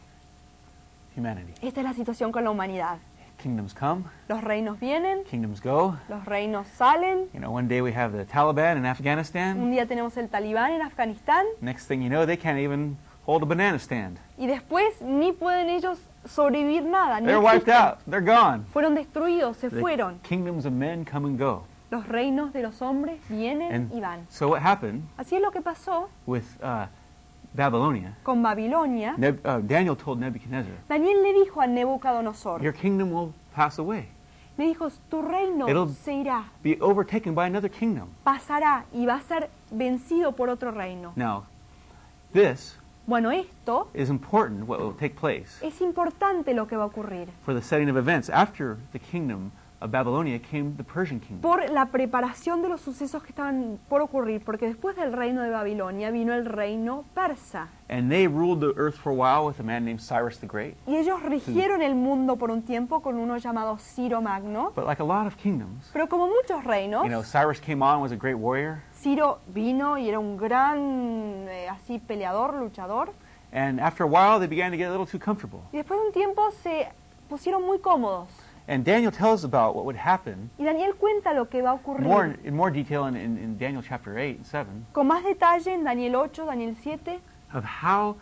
humanity. 1.15 1.53
Esta 1.62 1.81
es 1.81 1.83
la 1.85 1.94
situación 1.94 2.31
con 2.31 2.44
la 2.44 2.51
humanidad. 2.51 2.97
Kingdoms 3.41 3.75
come, 3.75 4.03
Los 4.27 4.44
reinos 4.44 4.79
vienen, 4.79 5.24
kingdoms 5.25 5.62
go. 5.62 5.95
los 6.09 6.25
reinos 6.25 6.65
salen. 6.69 7.27
You 7.33 7.39
know, 7.39 7.51
one 7.56 7.68
day 7.68 7.81
we 7.81 7.94
have 7.94 8.12
the 8.18 8.25
Taliban 8.25 8.73
in 8.77 8.80
Un 8.80 8.85
Afghanistan. 8.88 9.69
día 9.69 9.85
tenemos 9.85 10.18
el 10.18 10.27
talibán 10.27 10.71
en 10.71 10.81
Afganistán 10.81 11.45
Next 11.62 11.88
thing 11.88 12.01
you 12.01 12.09
know, 12.09 12.25
they 12.25 12.35
can't 12.38 12.57
even 12.57 12.97
hold 13.27 13.44
a 13.44 13.45
banana 13.45 13.77
stand. 13.77 14.18
y 14.39 14.47
después 14.47 15.00
ni 15.03 15.33
pueden 15.33 15.69
ellos 15.69 16.00
sobrevivir 16.27 16.83
nada. 16.83 17.19
Ni 17.19 17.27
They're 17.27 17.39
wiped 17.41 17.69
out. 17.69 18.00
They're 18.09 18.21
gone. 18.25 18.65
Fueron 18.74 18.95
destruidos, 18.95 19.57
se 19.57 19.69
The 19.69 19.79
fueron. 19.79 20.19
kingdoms 20.24 20.65
of 20.65 20.74
men 20.74 21.06
come 21.06 21.27
and 21.27 21.38
go. 21.39 21.63
Los 21.89 22.06
reinos 22.07 22.51
de 22.51 22.63
los 22.63 22.81
hombres 22.81 23.19
vienen 23.29 23.71
And 23.74 23.94
y 23.94 24.01
van. 24.01 24.25
so 24.29 24.50
what 24.50 24.62
happened 24.62 25.03
Así 25.18 25.35
es 25.38 25.41
lo 25.41 25.51
que 25.51 25.62
pasó 25.62 26.09
with 26.25 26.44
uh, 26.62 26.85
Babylonia? 27.53 28.18
con 28.24 28.44
Babilonia. 28.44 29.15
Neb- 29.18 29.39
uh, 29.45 29.62
Daniel 29.65 29.95
told 29.95 30.19
Nebuchadnezzar, 30.19 30.74
Daniel 30.89 31.24
le 31.24 31.33
dijo 31.33 31.62
a 31.62 31.68
"Your 32.62 32.73
kingdom 32.73 33.12
will 33.13 33.33
pass 33.56 33.80
away, 33.80 34.09
le 34.57 34.65
dijo, 34.65 34.89
tu 35.09 35.21
reino 35.21 35.68
It'll- 35.69 35.88
se 35.94 36.13
irá, 36.13 36.44
be 36.62 36.77
overtaken 36.81 37.33
by 37.33 37.45
another 37.45 37.69
kingdom." 37.71 38.09
pasará 38.25 38.83
y 38.91 39.06
va 39.06 39.15
a 39.15 39.21
ser 39.21 39.50
vencido 39.71 40.33
por 40.33 40.50
otro 40.50 40.71
reino. 40.71 41.13
Now, 41.15 41.45
this 42.33 42.77
Bueno, 43.07 43.31
esto 43.31 43.89
is 43.94 44.09
important. 44.09 44.68
What 44.68 44.81
will 44.81 44.94
take 44.94 45.15
place 45.15 45.65
es 45.65 45.80
importante 45.80 46.54
lo 46.54 46.68
que 46.68 46.75
va 46.75 46.83
a 46.83 46.88
ocurrir. 46.88 47.30
for 47.45 47.54
the 47.54 47.62
setting 47.62 47.89
of 47.89 47.95
events 47.95 48.30
after 48.30 48.75
the 48.92 49.00
kingdom 49.00 49.54
of 49.79 49.91
Babylonia 49.91 50.39
came 50.39 50.74
the 50.75 50.83
Persian 50.83 51.19
kingdom. 51.19 51.41
Por 51.41 51.69
la 51.69 51.85
preparación 51.88 52.62
de 52.62 52.69
los 52.69 52.81
sucesos 52.81 53.21
que 53.21 53.29
estaban 53.29 53.77
por 53.89 54.01
ocurrir, 54.01 54.44
porque 54.44 54.65
después 54.68 54.95
del 54.95 55.13
reino 55.13 55.41
de 55.44 55.51
Babilonia 55.51 56.09
vino 56.12 56.33
el 56.33 56.45
reino 56.45 57.06
persa. 57.13 57.68
And 57.89 58.09
they 58.09 58.28
ruled 58.28 58.59
the 58.59 58.73
earth 58.80 58.95
for 58.95 59.11
a 59.11 59.16
while 59.16 59.45
with 59.47 59.59
a 59.59 59.63
man 59.63 59.85
named 59.85 59.99
Cyrus 60.01 60.40
the 60.40 60.47
Great. 60.47 60.75
Y 60.87 60.97
ellos 60.97 61.21
rigieron 61.23 61.81
el 61.81 61.95
mundo 61.95 62.35
por 62.37 62.49
un 62.51 62.63
tiempo 62.63 63.01
con 63.01 63.18
uno 63.18 63.37
llamado 63.37 63.78
Ciro 63.78 64.21
Magno. 64.21 64.71
But 64.75 64.85
like 64.85 65.01
a 65.01 65.06
lot 65.06 65.28
of 65.28 65.37
kingdoms, 65.37 65.90
Pero 65.94 66.07
como 66.09 66.28
muchos 66.28 66.63
reinos, 66.63 67.04
you 67.04 67.09
know, 67.09 67.23
Cyrus 67.23 67.59
came 67.59 67.83
on 67.83 68.01
was 68.01 68.11
a 68.11 68.18
great 68.18 68.37
warrior, 68.37 68.81
Ciro 68.94 69.40
vino 69.54 69.97
y 69.97 70.09
era 70.09 70.19
un 70.19 70.37
gran 70.37 70.80
eh, 71.47 71.68
así 71.69 71.99
peleador, 71.99 72.56
luchador. 72.56 73.11
and 73.54 73.80
after 73.80 74.04
a 74.04 74.07
while 74.07 74.40
they 74.40 74.47
began 74.47 74.71
to 74.71 74.78
get 74.78 74.87
a 74.87 74.92
little 74.92 75.06
too 75.06 75.19
comfortable. 75.19 75.61
Y 75.71 75.78
después 75.78 75.99
de 75.99 76.07
un 76.07 76.11
tiempo 76.11 76.49
se 76.63 76.90
pusieron 77.30 77.63
muy 77.63 77.80
cómodos. 77.80 78.28
And 78.69 78.83
Daniel 78.83 79.12
tells 79.12 79.45
about 79.45 79.76
what 79.76 79.86
would 79.86 79.95
happen 79.95 80.50
Y 80.59 80.66
Daniel 80.66 80.94
cuenta 80.95 81.33
lo 81.33 81.45
que 81.45 81.62
va 81.62 81.71
a 81.71 81.74
ocurrir 81.76 82.02
more 82.02 82.36
in 82.44 82.54
more 82.56 82.69
detail 82.69 83.06
in, 83.07 83.16
in, 83.16 83.38
in 83.38 83.57
Daniel 83.57 83.81
chapter 83.81 84.18
8 84.18 84.38
and 84.38 84.45
7 84.45 84.86
con 84.94 85.07
más 85.07 85.24
detalle 85.24 85.68
en 85.74 85.83
Daniel 85.86 86.16
8, 86.16 86.45
Daniel 86.45 86.76
7, 86.76 87.19
of 87.54 87.64
how 87.64 88.16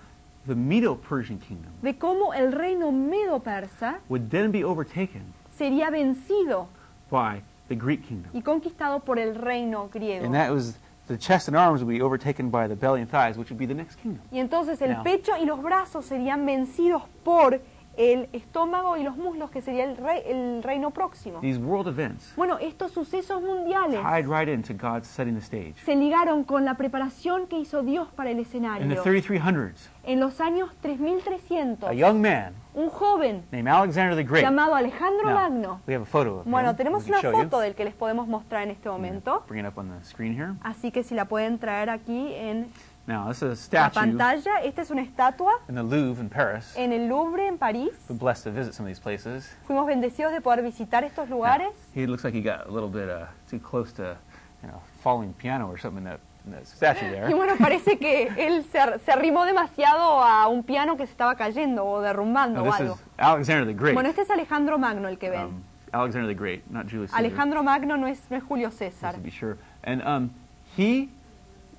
the 0.46 0.54
Medo-Persian 0.56 1.40
kingdom 1.40 1.72
de 1.82 1.94
cómo 1.94 2.32
el 2.34 2.52
reino 2.52 2.92
medo-persa 2.92 4.00
would 4.10 4.30
then 4.30 4.52
be 4.52 4.64
overtaken 4.64 5.22
sería 5.58 5.90
vencido 5.90 6.68
by 7.10 7.42
the 7.70 7.76
Greek 7.76 8.04
kingdom. 8.08 8.30
y 8.34 8.42
conquistado 8.42 9.00
por 9.00 9.18
el 9.18 9.34
reino 9.34 9.90
griego. 9.92 10.24
And 10.26 10.36
that 10.36 10.52
was 10.52 10.78
the 11.08 11.18
chest 11.18 11.48
and 11.48 11.58
arms 11.58 11.82
would 11.84 11.92
be 11.92 12.02
overtaken 12.04 12.50
by 12.52 12.68
the 12.68 12.76
belly 12.76 13.02
and 13.02 13.10
thighs, 13.10 13.38
which 13.38 13.50
would 13.50 13.58
be 13.58 13.66
the 13.66 13.74
next 13.74 13.96
kingdom. 13.96 14.22
Y 14.32 14.40
entonces 14.40 14.80
el 14.82 14.92
No. 14.98 15.04
pecho 15.04 15.32
y 15.40 15.46
los 15.46 15.60
brazos 15.64 16.06
serían 16.06 16.46
vencidos 16.46 17.04
por 17.24 17.60
el 17.98 18.30
estómago 18.34 18.98
y 18.98 19.04
los 19.04 19.18
muslos, 19.18 19.50
que 19.52 19.62
sería 19.62 19.84
el, 19.86 19.98
rey- 19.98 20.22
el 20.26 20.64
reino 20.64 20.92
próximo. 20.92 21.40
These 21.40 21.60
world 21.60 21.88
events 21.88 22.34
Bueno, 22.36 22.58
estos 22.60 22.92
sucesos 22.92 23.42
mundiales 23.42 24.00
tied 24.02 24.28
right 24.28 24.48
into 24.50 24.74
God's 24.74 25.08
setting 25.08 25.36
the 25.36 25.42
stage. 25.42 25.76
se 25.86 25.96
ligaron 25.96 26.44
con 26.44 26.66
la 26.66 26.76
preparación 26.76 27.48
que 27.48 27.58
hizo 27.60 27.84
Dios 27.84 28.08
para 28.16 28.32
el 28.32 28.38
In 28.38 28.44
the 28.44 28.50
escenario. 28.50 29.04
3300s, 29.04 29.90
En 30.04 30.20
los 30.20 30.40
años 30.42 30.70
3300, 30.82 31.90
a 31.90 31.94
young 31.94 32.22
man 32.22 32.54
un 32.74 32.90
joven 32.90 33.44
named 33.52 33.68
Alexander 33.72 34.16
the 34.16 34.24
Great. 34.24 34.44
llamado 34.44 34.76
Alejandro 34.76 35.28
Now, 35.30 35.34
Magno. 35.36 35.82
we 35.88 35.94
have 35.96 36.04
a 36.04 36.06
photo 36.06 36.40
of 36.40 36.46
Bueno, 36.46 36.72
him. 36.72 36.76
tenemos 36.76 37.04
we 37.06 37.12
can 37.12 37.14
una 37.14 37.22
show 37.22 37.32
you. 37.32 37.44
foto 37.50 37.60
del 37.62 37.74
que 37.76 37.86
les 37.86 37.94
podemos 37.94 38.28
mostrar 38.28 38.64
en 38.64 38.72
este 38.72 38.90
momento, 38.90 39.44
Bring 39.48 39.66
it 39.66 39.72
up 39.72 39.78
on 39.80 39.90
the 39.98 40.04
screen 40.06 40.34
here. 40.38 40.54
así 40.62 40.92
que 40.92 41.04
si 41.04 41.16
la 41.16 41.26
pueden 41.26 41.58
traer 41.58 41.90
aquí 41.90 42.34
en 42.34 42.68
Now, 43.08 43.28
this 43.28 43.38
is 43.38 43.44
a 43.44 43.48
La 43.50 43.56
statue 43.90 43.94
pantalla, 44.00 44.62
esta 44.64 44.82
es 44.82 44.90
una 44.90 45.04
estatua 45.04 45.52
in 45.70 45.76
the 45.76 45.84
Louvre 45.84 46.20
in 46.22 46.28
Paris. 46.30 46.74
en 46.76 46.92
el 46.92 47.08
Louvre, 47.08 47.46
en 47.48 47.58
París. 47.60 47.92
We're 48.10 48.18
blessed 48.18 48.46
to 48.46 48.52
visit 48.52 48.74
some 48.74 48.86
of 48.86 48.90
these 48.90 49.00
places. 49.00 49.48
Fuimos 49.68 49.86
bendecidos 49.86 50.32
de 50.34 50.42
poder 50.42 50.64
visitar 50.64 51.04
estos 51.04 51.30
Now, 51.30 51.38
lugares. 51.38 51.74
he 51.94 52.08
looks 52.08 52.24
like 52.24 52.34
he 52.34 52.42
got 52.42 52.68
a 52.68 52.72
little 52.72 52.90
bit 52.90 53.08
uh, 53.10 53.28
too 53.48 53.60
close 53.60 53.92
to, 53.94 54.18
you 54.64 54.70
know, 54.70 54.82
falling 55.04 55.34
piano 55.34 55.68
or 55.70 55.78
something 55.78 56.00
in 56.00 56.04
that, 56.06 56.20
in 56.48 56.52
that 56.54 56.66
statue 56.66 57.06
Y 57.06 57.12
there. 57.12 57.36
bueno, 57.36 57.56
parece 57.58 58.00
que 58.00 58.28
él 58.38 58.64
se, 58.72 58.80
ar- 58.80 59.00
se 59.00 59.12
arrimó 59.12 59.46
demasiado 59.46 60.20
a 60.24 60.48
un 60.48 60.64
piano 60.64 60.98
que 60.98 61.06
se 61.06 61.12
estaba 61.12 61.36
cayendo 61.36 61.86
o 61.86 62.02
derrumbando 62.02 62.64
o 62.64 62.74
algo. 62.74 62.98
Alexander 63.18 63.68
the 63.68 63.74
Great. 63.80 63.94
Bueno, 63.94 64.10
este 64.10 64.22
es 64.24 64.32
Alejandro 64.32 64.80
Magno 64.80 65.08
el 65.08 65.20
que 65.20 65.30
ven. 65.30 65.46
Um, 65.46 65.64
Alexander 65.92 66.28
the 66.28 66.34
Great, 66.34 66.64
not 66.72 66.88
Julius 66.90 67.12
Caesar. 67.12 67.20
Alejandro 67.24 67.62
Magno 67.62 67.98
no 67.98 68.08
es, 68.08 68.20
no 68.32 68.38
es 68.38 68.44
Julio 68.44 68.70
just 68.70 68.80
César. 68.80 69.14
to 69.14 69.20
be 69.22 69.30
sure. 69.30 69.58
And 69.84 70.02
um, 70.02 70.32
he 70.76 71.10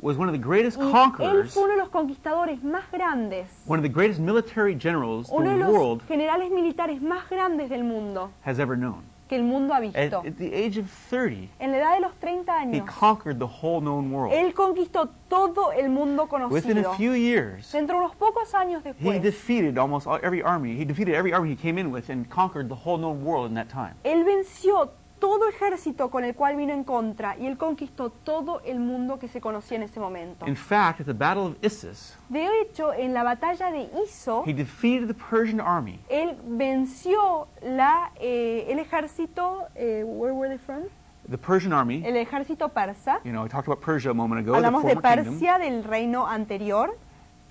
was 0.01 0.17
one 0.19 0.29
of 0.29 0.33
the 0.35 0.39
greatest 0.43 0.77
Y 0.79 0.83
él 0.85 0.93
conquerors, 0.93 1.53
fue 1.55 1.63
uno 1.65 1.73
de 1.73 1.79
los 1.79 1.89
conquistadores 1.89 2.63
más 2.63 2.85
grandes, 2.93 3.49
one 3.67 3.79
of 3.79 3.83
the 3.83 3.89
greatest 3.93 4.21
military 4.21 4.75
generals 4.79 5.29
uno 5.31 5.51
de 5.51 5.57
the 5.59 5.65
los 5.65 5.71
world 5.73 6.03
generales 6.07 6.51
militares 6.51 7.01
más 7.01 7.29
grandes 7.31 7.71
del 7.71 7.85
mundo 7.85 8.31
has 8.45 8.59
ever 8.59 8.77
known. 8.77 9.03
que 9.29 9.35
el 9.35 9.43
mundo 9.43 9.75
ha 9.75 9.79
At, 9.79 9.83
visto. 9.83 10.19
at 10.25 10.37
the 10.39 10.55
age 10.55 10.79
of 10.79 10.87
30, 11.11 11.49
En 11.59 11.73
la 11.73 11.79
edad 11.79 11.95
de 11.97 12.01
los 12.03 12.15
30 12.21 12.53
he 12.53 12.79
años, 12.79 12.87
conquered 12.89 13.39
the 13.41 13.47
whole 13.47 13.81
known 13.81 14.13
world. 14.13 14.33
él 14.33 14.55
conquistó 14.55 15.09
todo 15.29 15.73
el 15.73 15.89
mundo 15.89 16.29
Within 16.49 16.79
a 16.79 16.83
conocido. 16.85 16.97
few 16.97 17.13
years, 17.15 17.73
Dentro 17.73 17.97
de 17.99 18.05
unos 18.05 18.15
pocos 18.15 18.55
años 18.55 18.83
he 18.85 18.93
después, 18.93 19.21
defeated 19.23 19.79
almost 19.79 20.07
every 20.23 20.43
army. 20.43 20.77
He 20.81 20.85
defeated 20.85 21.15
every 21.17 21.33
army 21.33 21.51
he 21.51 21.57
came 21.57 21.77
in 21.81 21.91
with 21.91 22.09
and 22.09 22.29
conquered 22.31 22.69
the 22.69 22.77
whole 22.77 22.99
known 22.99 23.25
world 23.25 23.49
in 23.49 23.55
that 23.55 23.69
time. 23.69 23.95
él 24.05 24.25
venció 24.25 24.93
todo 25.19 25.49
ejército 25.49 26.11
con 26.11 26.25
el 26.25 26.35
cual 26.35 26.57
vino 26.57 26.73
en 26.73 26.85
contra 26.85 27.37
y 27.39 27.47
él 27.47 27.57
conquistó 27.57 28.11
todo 28.11 28.61
el 28.65 28.79
mundo 28.79 29.19
que 29.19 29.29
se 29.29 29.41
conocía 29.41 29.77
en 29.77 29.85
ese 29.85 29.99
momento. 30.01 30.47
In 30.47 30.57
fact, 30.57 31.01
at 31.01 31.07
the 31.07 31.13
Battle 31.13 31.45
of 31.45 31.57
Issus, 31.63 32.17
De 32.29 32.47
hecho, 32.61 32.93
en 32.93 33.15
la 33.15 33.23
batalla 33.23 33.71
de 33.71 33.89
Iso, 34.05 34.43
he 34.47 34.53
defeated 34.53 35.09
the 35.09 35.15
Persian 35.15 35.61
army. 35.61 35.99
él 36.09 36.37
venció 36.45 37.49
la, 37.63 38.11
eh, 38.21 38.67
el 38.69 38.79
ejército, 38.79 39.67
eh, 39.75 40.03
where 40.05 40.33
were 40.35 40.49
they 40.49 40.59
from? 40.59 40.83
The 41.29 41.39
Persian 41.39 41.73
army, 41.73 42.03
El 42.05 42.17
ejército 42.17 42.69
persa. 42.69 43.21
you 43.25 43.33
know, 43.33 43.43
we 43.43 43.49
talked 43.49 43.67
about 43.67 43.81
Persia 43.81 44.11
a 44.11 44.15
moment 44.15 44.41
ago, 44.41 44.53
the 44.53 44.59
Hablamos 44.59 44.85
de 44.85 44.95
former 44.95 45.17
kingdom, 45.25 45.35
Persia, 45.41 45.59
del 45.59 45.83
reino 45.83 46.25
anterior. 46.27 46.91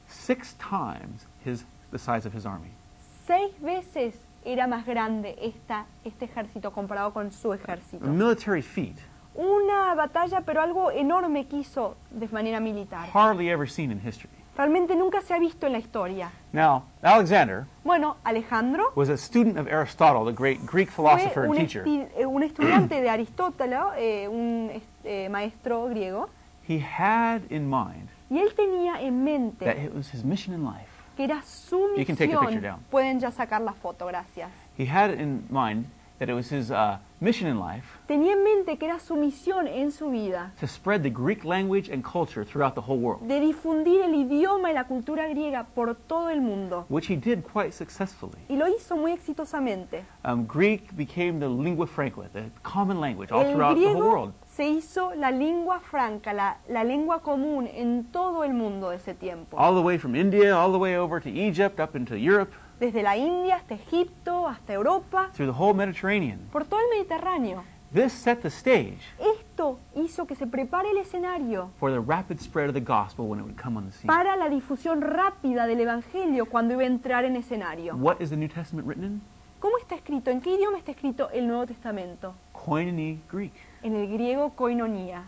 six 0.08 0.54
times 0.60 1.26
his, 1.44 1.66
the 1.92 1.98
size 2.00 2.26
of 2.26 2.34
his 2.34 2.46
army. 2.46 2.70
Seis 3.28 3.52
veces 3.60 4.14
era 4.46 4.68
más 4.68 4.86
grande 4.86 5.36
esta, 5.42 5.86
este 6.04 6.26
ejército 6.26 6.72
comparado 6.72 7.12
con 7.14 7.32
su 7.32 7.52
A 7.52 7.56
ejército. 7.56 8.06
military 8.08 8.62
feat 8.62 8.96
Una 9.34 9.94
batalla, 9.96 10.42
pero 10.46 10.62
algo 10.62 10.92
enorme 10.92 11.46
que 11.48 11.58
hizo 11.58 11.96
de 12.12 12.28
manera 12.30 12.60
militar. 12.62 13.10
hardly 13.14 13.50
ever 13.50 13.70
seen 13.70 13.92
in 13.92 14.00
history. 14.00 14.30
Realmente 14.58 14.96
nunca 14.96 15.20
se 15.20 15.34
ha 15.34 15.40
visto 15.40 15.66
en 15.68 15.74
la 15.74 15.80
historia. 15.80 16.32
Now, 16.54 16.84
Alexander 17.02 17.66
Bueno, 17.84 18.16
Alejandro 18.24 18.94
was 18.96 19.10
a 19.10 19.18
student 19.18 19.58
of 19.58 19.68
Aristotle, 19.68 20.24
the 20.24 20.32
great 20.32 20.66
Greek 20.66 20.90
philosopher 20.90 21.44
and 21.44 21.58
teacher. 21.58 21.84
eh, 21.86 22.26
un 22.26 22.42
estudiante 22.44 23.02
de 23.02 23.10
Aristóteles, 23.10 23.80
eh, 23.98 24.30
un 24.30 24.72
eh, 25.04 25.28
maestro 25.30 25.88
griego, 25.90 26.30
He 26.68 26.80
had 26.80 27.42
in 27.52 27.70
mind 27.70 28.08
y 28.30 28.40
él 28.40 28.54
tenía 28.56 29.02
en 29.02 29.24
mente 29.26 29.66
that 29.66 29.78
it 29.78 29.94
was 29.94 30.14
his 30.14 30.24
mission 30.24 30.56
in 30.56 30.64
life. 30.64 30.95
Que 31.16 31.24
era 31.24 31.42
su 31.44 31.78
You 31.98 32.06
can 32.06 32.16
take 32.16 32.30
picture 32.32 32.48
misión. 32.48 32.62
down. 32.62 32.80
Pueden 32.92 33.20
ya 33.20 33.32
sacar 33.32 33.62
la 33.62 33.74
foto, 33.74 34.06
gracias. 34.06 34.50
He 34.78 34.86
had 34.86 35.12
in 35.12 35.46
mind 35.50 35.86
that 36.20 36.30
it 36.30 36.34
was 36.34 36.50
his 36.50 36.72
uh, 36.72 36.98
mission 37.20 37.48
in 37.50 37.60
life 37.60 37.84
Tenía 38.08 38.34
en 38.34 38.44
mente 38.44 38.78
que 38.78 38.86
era 38.88 39.00
su 39.00 39.16
misión 39.16 39.68
en 39.68 39.92
su 39.92 40.10
vida 40.12 40.54
to 40.60 40.66
spread 40.66 41.02
the 41.04 41.10
Greek 41.10 41.44
language 41.44 41.90
and 41.92 42.04
culture 42.06 42.46
throughout 42.46 42.74
the 42.74 42.82
whole 42.82 42.98
world, 42.98 43.28
de 43.28 43.40
difundir 43.42 44.02
el 44.02 44.14
idioma 44.16 44.70
y 44.70 44.74
la 44.74 44.86
cultura 44.86 45.28
griega 45.28 45.66
por 45.76 45.94
todo 46.08 46.30
el 46.30 46.40
mundo. 46.42 46.86
which 46.88 47.08
he 47.10 47.18
did 47.18 47.44
quite 47.44 47.74
successfully. 47.74 48.38
Y 48.48 48.56
lo 48.56 48.68
hizo 48.68 48.96
muy 48.96 49.12
exitosamente. 49.12 50.04
Um, 50.24 50.46
Greek 50.46 50.96
became 50.96 51.40
the 51.40 51.50
lingua 51.50 51.86
franca, 51.88 52.30
the 52.32 52.50
common 52.64 53.00
language 53.02 53.32
all 53.32 53.42
El 53.42 53.52
throughout 53.54 53.76
the 53.76 53.86
whole 53.88 53.94
griego 53.96 54.10
world. 54.10 54.34
Se 54.56 54.66
hizo 54.70 55.14
la 55.16 55.32
lengua 55.32 55.82
franca, 55.82 56.32
la, 56.32 56.58
la 56.70 56.84
lengua 56.86 57.22
común 57.22 57.68
en 57.74 58.06
todo 58.06 58.44
el 58.46 58.54
mundo 58.54 58.90
de 58.90 58.96
ese 58.98 59.14
tiempo. 59.14 59.58
All 59.60 59.76
the 59.76 59.82
way 59.82 59.98
from 59.98 60.16
India, 60.16 60.58
all 60.58 60.72
the 60.72 60.78
way 60.78 60.96
over 60.96 61.22
to 61.22 61.30
Egypt, 61.30 61.80
up 61.80 61.96
into 61.96 62.16
Europe, 62.16 62.52
Desde 62.80 63.04
la 63.04 63.16
India 63.18 63.56
hasta 63.56 63.74
Egipto, 63.76 64.48
hasta 64.48 64.74
Europa, 64.74 65.30
through 65.34 65.52
the 65.52 65.58
whole 65.58 65.74
Mediterranean. 65.74 66.40
por 66.52 66.64
todo 66.66 66.80
el 66.80 66.90
Mediterráneo. 66.98 67.64
This 67.94 68.12
set 68.14 68.42
the 68.42 68.50
stage 68.50 69.00
Esto 69.20 69.78
hizo 69.96 70.26
que 70.26 70.36
se 70.36 70.48
prepare 70.48 70.90
el 70.90 70.98
escenario 70.98 71.70
for 71.80 71.92
the 71.92 72.00
rapid 72.00 72.40
spread 72.40 72.68
of 72.68 72.74
the 72.74 72.82
gospel 72.82 73.26
when 73.28 73.40
it 73.40 73.44
would 73.44 73.62
come 73.62 73.78
on 73.78 73.86
the 73.86 73.92
scene. 73.92 74.08
para 74.08 74.36
la 74.38 74.50
difusión 74.50 75.02
rápida 75.02 75.66
del 75.68 75.80
Evangelio 75.82 76.46
cuando 76.48 76.74
iba 76.74 76.84
a 76.84 76.88
entrar 76.88 77.26
en 77.26 77.36
escenario. 77.36 77.96
What 77.96 78.22
is 78.22 78.30
the 78.30 78.38
New 78.38 78.50
Testament 78.50 78.88
written 78.88 79.06
in? 79.06 79.22
¿Cómo 79.60 79.78
está 79.78 79.96
escrito? 79.96 80.32
¿En 80.32 80.40
qué 80.42 80.52
idioma 80.56 80.78
está 80.78 80.92
escrito 80.92 81.30
el 81.32 81.48
Nuevo 81.48 81.66
Testamento? 81.66 82.34
Koinonia 82.66 83.18
Greek. 83.32 83.54
En 83.84 83.96
el 83.96 84.08
griego 84.08 84.50
koinonia. 84.56 85.24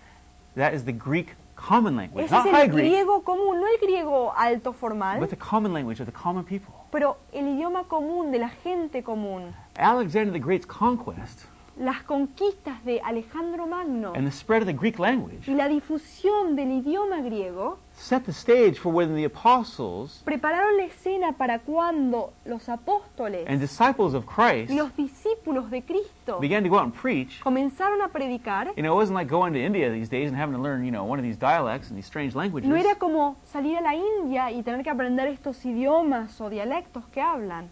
That 0.55 0.73
is 0.73 0.83
the 0.83 0.93
Greek 0.93 1.35
common 1.55 1.95
language, 1.95 2.25
Ese 2.25 2.31
not 2.31 2.45
es 2.47 2.51
high 2.51 2.63
el 2.63 2.71
Greek, 2.71 2.85
griego 2.85 3.23
común, 3.23 3.59
no 3.59 3.67
el 3.67 3.77
griego 3.79 4.33
alto 4.35 4.73
formal, 4.73 5.19
but 5.19 5.29
the 5.29 5.35
common 5.35 5.73
language 5.73 5.99
of 5.99 6.07
the 6.07 6.11
common 6.11 6.43
people. 6.43 6.73
pero 6.91 7.17
el 7.31 7.47
idioma 7.47 7.83
común 7.87 8.31
de 8.31 8.39
la 8.39 8.49
gente 8.49 9.03
común. 9.03 9.53
Alexander 9.75 10.31
the 10.31 10.39
Great's 10.39 10.65
conquest 10.65 11.45
Las 11.79 12.01
conquistas 12.01 12.83
de 12.85 12.99
Alejandro 13.01 13.67
Magno 13.67 14.13
and 14.15 14.25
the 14.25 14.31
spread 14.31 14.63
of 14.63 14.67
the 14.67 14.73
Greek 14.73 14.97
language 14.97 15.47
y 15.47 15.53
la 15.53 15.67
difusión 15.67 16.55
del 16.55 16.71
idioma 16.71 17.21
griego 17.21 17.77
set 17.97 18.25
the 18.25 18.33
stage 18.33 18.77
for 18.77 18.91
when 18.91 19.15
the 19.15 19.25
apostles 19.25 20.21
prepararon 20.23 20.77
la 20.77 20.83
escena 20.83 21.33
para 21.35 21.59
cuando 21.59 22.33
los 22.45 22.69
apóstoles 22.69 23.45
and 23.47 23.59
disciples 23.59 24.13
of 24.13 24.25
Christ 24.25 24.69
y 24.69 24.75
los 24.75 24.95
discípulos 24.95 25.69
de 25.69 25.81
Cristo 25.81 26.39
began 26.39 26.63
to 26.63 26.69
go 26.69 26.77
out 26.77 26.85
and 26.85 26.93
preach. 26.93 27.41
comenzaron 27.43 28.01
a 28.01 28.09
predicar. 28.09 28.73
You 28.77 28.83
know, 28.83 28.93
it 28.93 28.97
wasn't 28.97 29.15
like 29.15 29.29
going 29.29 29.53
to 29.53 29.59
India 29.59 29.89
these 29.91 30.09
days 30.09 30.29
and 30.29 30.37
having 30.37 30.55
to 30.55 30.61
learn, 30.61 30.85
you 30.85 30.91
know, 30.91 31.05
one 31.05 31.19
of 31.19 31.23
these 31.25 31.37
dialects 31.37 31.89
and 31.89 31.97
these 31.97 32.05
strange 32.05 32.35
languages. 32.35 32.69
No 32.69 32.75
era 32.75 32.95
como 32.95 33.37
salir 33.43 33.77
a 33.77 33.81
la 33.81 33.95
India 33.95 34.51
y 34.51 34.61
tener 34.63 34.83
que 34.83 34.91
aprender 34.91 35.27
estos 35.27 35.65
idiomas 35.65 36.39
o 36.39 36.49
dialectos 36.49 37.05
que 37.11 37.21
hablan. 37.21 37.69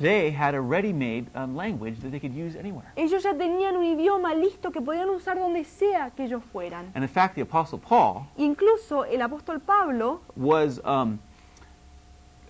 They 0.00 0.32
had 0.32 0.54
a 0.54 0.60
ready-made 0.60 1.26
um, 1.36 1.54
language 1.54 2.00
that 2.00 2.10
they 2.10 2.18
could 2.18 2.34
use 2.34 2.56
anywhere. 2.56 2.92
Ellos 2.96 3.22
ya 3.22 3.32
tenían 3.32 3.76
un 3.76 3.84
idioma 3.84 4.34
listo 4.34 4.72
que 4.72 4.80
podían 4.80 5.08
usar 5.08 5.36
donde 5.36 5.64
sea 5.64 6.10
que 6.16 6.24
ellos 6.24 6.42
fueran. 6.52 6.90
And 6.96 7.04
in 7.04 7.08
fact, 7.08 7.36
the 7.36 7.42
apostle 7.42 7.78
Paul 7.78 8.26
Incluso 8.36 9.04
el 9.04 9.20
apóstol 9.20 9.60
Pablo 9.64 10.20
was 10.34 10.80
um, 10.84 11.20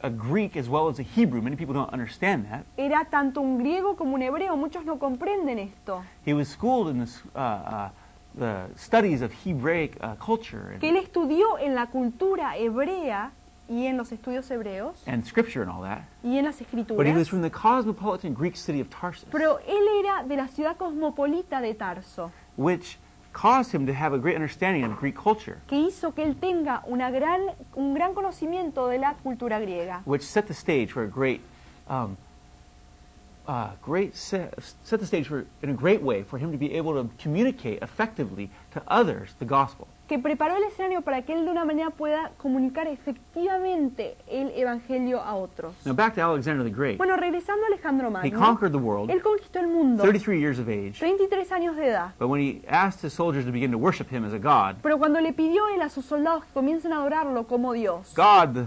a 0.03 0.09
Greek 0.09 0.57
as 0.57 0.71
well 0.71 0.89
as 0.89 0.99
a 0.99 1.03
Hebrew. 1.03 1.43
Many 1.43 1.57
people 1.57 1.75
don't 1.75 1.93
understand 1.93 2.47
that. 2.51 2.65
era 2.79 3.07
tanto 3.11 3.43
un 3.43 3.59
griego 3.59 3.95
como 3.95 4.15
un 4.15 4.23
hebreo. 4.23 4.57
Muchos 4.57 4.87
no 4.87 4.99
comprenden 4.99 5.59
esto. 5.59 6.03
He 6.25 6.33
was 6.33 6.49
schooled 6.49 6.89
in 6.89 6.99
this, 6.99 7.21
uh, 7.35 7.39
uh, 7.39 7.89
the 8.39 8.69
studies 8.75 9.21
of 9.21 9.33
Hebraic 9.45 9.99
uh, 10.01 10.15
culture 10.17 10.79
Que 10.81 10.89
él 10.89 10.97
estudió 10.97 11.59
en 11.59 11.75
la 11.75 11.89
cultura 11.89 12.57
hebrea 12.57 13.33
y 13.69 13.87
en 13.87 13.97
los 13.97 14.13
estudios 14.13 14.51
hebreos 14.51 15.03
and 15.07 15.25
scripture 15.25 15.63
and 15.63 15.71
all 15.71 15.83
that. 15.83 16.03
y 16.23 16.37
en 16.39 16.45
las 16.45 16.59
But 16.59 16.69
he 17.07 17.13
was 17.13 17.23
escrituras. 17.23 17.29
from 17.29 17.43
the 17.43 17.51
cosmopolitan 17.51 18.35
Greek 18.35 18.57
city 18.57 18.81
of 18.81 18.89
Tarsus, 18.91 19.27
Pero 19.31 19.59
él 19.67 19.87
era 20.01 20.23
de 20.23 20.37
la 20.37 20.49
ciudad 20.49 20.77
cosmopolita 20.77 21.61
de 21.61 21.75
Tarso, 21.75 22.31
which 22.57 22.99
caused 23.33 23.73
him 23.75 23.87
to 23.87 23.93
have 23.93 24.13
a 24.15 24.19
great 24.19 24.37
understanding 24.37 24.85
of 24.85 24.97
Greek 25.01 25.17
culture, 25.17 25.59
que 25.67 25.77
hizo 25.79 26.15
que 26.15 26.23
él 26.25 26.37
tenga 26.37 26.83
una 26.87 27.11
gran, 27.11 27.41
un 27.75 27.95
gran 27.95 28.15
conocimiento 28.15 28.87
de 28.89 28.99
la 28.99 29.15
cultura 29.23 29.59
griega. 29.61 30.03
which 30.05 30.23
set 30.23 30.47
the 30.47 30.55
stage 30.55 30.93
for 30.93 31.03
a 31.05 31.09
great, 31.09 31.41
um, 31.89 32.17
uh, 33.47 33.71
great 33.83 34.17
set, 34.17 34.55
set 34.83 35.01
the 35.01 35.07
stage 35.07 35.29
for 35.29 35.45
in 35.63 35.71
a 35.71 35.75
great 35.75 36.03
way 36.03 36.23
for 36.23 36.39
him 36.39 36.53
to 36.53 36.59
be 36.59 36.75
able 36.75 36.95
to 36.95 37.09
communicate 37.19 37.83
effectively 37.83 38.51
to 38.73 38.83
others 38.89 39.35
the 39.39 39.45
gospel. 39.45 39.87
que 40.09 40.19
preparó 40.19 40.57
el 40.57 40.65
escenario 40.65 41.01
para 41.01 41.23
que 41.23 41.33
él 41.33 41.47
de 41.47 41.51
una 41.51 41.65
manera 41.65 41.89
pueda 41.91 42.33
comunicar 42.37 42.87
efectivamente 42.89 44.17
el 44.29 44.51
Evangelio 44.55 45.23
a 45.23 45.35
otros. 45.35 45.75
Now 45.87 45.95
back 45.95 46.15
to 46.15 46.21
Alexander 46.21 46.63
the 46.63 46.71
Great. 46.71 46.99
Bueno, 46.99 47.17
regresando 47.17 47.65
a 47.65 47.69
Alejandro 47.69 48.09
He 48.09 48.13
Magno, 48.13 48.39
conquered 48.39 48.73
the 48.73 48.79
world, 48.79 49.11
él 49.11 49.23
conquistó 49.23 49.61
el 49.61 49.69
mundo, 49.69 50.03
33 50.03 50.39
years 50.39 50.59
of 50.59 50.69
age. 50.69 50.99
33 50.99 51.51
años 51.53 51.77
de 51.77 51.87
edad. 51.89 52.13
But 52.19 52.29
when 52.29 52.41
he 52.41 52.63
asked 52.69 53.03
his 53.03 53.15
soldiers 53.15 53.47
to 53.47 53.53
begin 53.53 53.71
to 53.71 53.79
worship 53.79 54.09
him 54.11 54.25
as 54.25 54.35
a 54.35 54.39
god, 54.39 54.77
Pero 54.83 54.99
cuando 54.99 55.21
le 55.21 55.33
pidió 55.33 55.69
él 55.75 55.81
a 55.81 55.89
sus 55.89 56.05
soldados 56.05 56.45
que 56.45 56.53
comiencen 56.53 56.93
a 56.93 56.97
adorarlo 56.97 57.47
como 57.47 57.73
Dios, 57.73 58.13
God, 58.15 58.55
the 58.55 58.67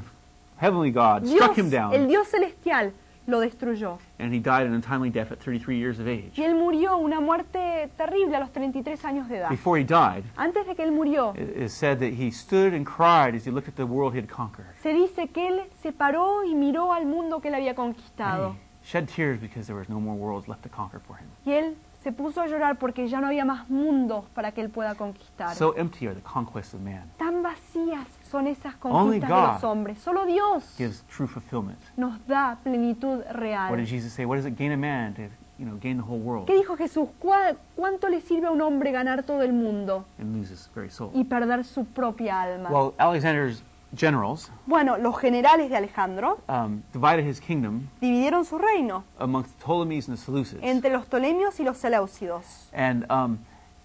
heavenly 0.58 0.92
God, 0.92 1.28
struck 1.28 1.54
Dios, 1.54 1.58
him 1.58 1.70
down, 1.70 1.94
el 1.94 2.08
Dios 2.08 2.28
celestial, 2.28 2.94
lo 3.28 3.40
destruyó. 3.40 4.00
And 4.20 4.34
he 4.34 4.40
died 4.40 4.66
an 4.66 4.74
untimely 4.74 5.10
death 5.10 5.32
at 5.32 5.40
33 5.40 5.78
years 5.78 6.00
of 6.00 6.08
age. 6.08 6.32
Y 6.38 6.44
él 6.44 6.56
murió 6.56 6.98
una 6.98 7.20
muerte 7.20 7.90
terrible 7.98 8.36
a 8.36 8.40
los 8.40 8.52
33 8.52 9.04
años 9.06 9.28
de 9.30 9.38
edad. 9.38 9.50
Before 9.50 9.80
he 9.80 9.84
died, 9.86 10.24
Antes 10.36 10.66
de 10.66 10.76
que 10.76 10.84
él 10.84 10.92
murió, 10.92 11.34
it 11.36 11.56
is 11.58 11.74
said 11.74 12.00
that 12.00 12.14
he 12.14 12.32
stood 12.32 12.74
and 12.74 12.86
cried 12.86 13.36
as 13.36 13.46
he 13.46 13.52
looked 13.52 13.68
at 13.68 13.76
the 13.76 13.86
world 13.86 14.14
he 14.14 14.20
had 14.20 14.30
conquered. 14.30 14.68
se 14.82 14.94
dice 14.94 15.28
que 15.30 15.48
él 15.48 15.62
se 15.82 15.92
paró 15.92 16.44
y 16.44 16.56
miró 16.56 16.94
al 16.94 17.06
mundo 17.06 17.40
que 17.42 17.50
él 17.50 17.56
había 17.56 17.76
conquistado. 17.76 18.56
he 18.82 18.88
shed 18.88 19.08
tears 19.08 19.40
because 19.40 19.68
there 19.68 19.78
was 19.78 19.90
no 19.90 20.00
more 20.00 20.16
worlds 20.16 20.48
left 20.48 20.64
to 20.64 20.70
conquer 20.70 21.00
for 21.00 21.18
him. 21.18 21.28
Y 21.46 21.52
él 21.54 21.76
se 22.02 22.12
puso 22.12 22.42
a 22.42 22.48
llorar 22.48 22.78
porque 22.80 23.08
ya 23.08 23.20
no 23.20 23.28
había 23.28 23.44
más 23.44 23.70
mundos 23.70 24.26
para 24.34 24.52
que 24.54 24.62
él 24.62 24.70
pueda 24.70 24.96
conquistar. 24.96 25.56
So 25.56 25.76
empty 25.76 26.08
are 26.08 26.16
the 26.16 26.22
conquests 26.22 26.74
of 26.74 26.82
man. 26.82 27.12
Tan 27.18 27.44
vacías 27.88 28.08
son 28.30 28.48
esas 28.48 28.76
conquistas 28.76 29.30
de 29.30 29.36
los 29.54 29.64
hombres. 29.64 30.00
Solo 30.00 30.26
Dios 30.26 30.64
Gives 30.78 31.04
true 31.16 31.28
fulfillment. 31.28 31.80
nos 31.96 32.20
da 32.28 32.58
plenitud 32.64 33.20
What 33.20 33.34
did 33.34 33.40
real. 33.42 33.86
Jesus 33.86 34.14
say? 34.14 34.26
What 34.26 34.38
does 34.38 34.46
it 34.46 34.58
gain 34.58 34.72
a 34.74 34.78
man 34.78 35.14
to, 35.16 35.22
you 35.58 35.66
know, 35.66 35.78
gain 35.80 35.98
the 35.98 36.04
whole 36.04 36.20
world 36.20 36.46
¿Qué 36.48 36.56
dijo 36.56 36.76
Jesús? 36.78 37.10
¿Cuá- 37.20 37.56
¿Cuánto 37.76 38.10
le 38.10 38.22
sirve 38.22 38.48
a 38.48 38.52
un 38.52 38.62
hombre 38.62 38.92
ganar 38.92 39.24
todo 39.24 39.42
el 39.42 39.54
mundo 39.54 40.06
and 40.20 40.36
lose 40.36 40.52
his 40.54 40.70
very 40.76 40.90
soul? 40.90 41.12
y 41.14 41.24
perder 41.24 41.64
su 41.64 41.86
propia 41.86 42.42
alma? 42.42 42.70
Well, 42.70 42.94
Alexander's 42.98 43.64
generals 43.96 44.52
Bueno, 44.66 44.98
los 44.98 45.18
generales 45.18 45.70
de 45.70 45.78
Alejandro 45.78 46.40
um, 46.50 46.82
divided 46.92 47.26
his 47.26 47.40
kingdom 47.40 47.88
dividieron 48.02 48.44
su 48.44 48.58
reino 48.58 49.06
amongst 49.18 49.58
the 49.58 49.64
Ptolemies 49.66 50.10
and 50.10 50.18
the 50.18 50.22
Seleucids. 50.24 50.60
entre 50.62 50.92
los 50.92 51.06
Ptolemios 51.06 51.58
y 51.62 51.64
los 51.64 51.78
Seleucidos. 51.78 52.70
and 52.74 53.10
um, 53.10 53.38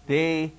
they 0.08 0.52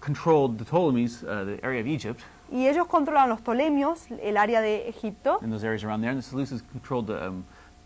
controlled 0.00 0.58
the 0.58 0.64
Ptolemies, 0.64 1.22
uh, 1.24 1.44
the 1.44 1.64
area 1.64 1.80
of 1.80 1.86
Egypt, 1.86 2.20
Y 2.52 2.68
ellos 2.68 2.86
controlaban 2.86 3.28
los 3.30 3.40
Ptolemios, 3.40 4.06
el 4.22 4.36
área 4.36 4.60
de 4.60 4.88
Egipto, 4.88 5.38
and 5.42 5.50
those 5.52 5.64
areas 5.64 5.82
around 5.84 6.02
there, 6.02 6.12
and 6.12 6.22
the 6.22 6.26
Seleucids 6.28 6.62
controlled 6.70 7.06
the 7.06 7.26
um, 7.28 7.44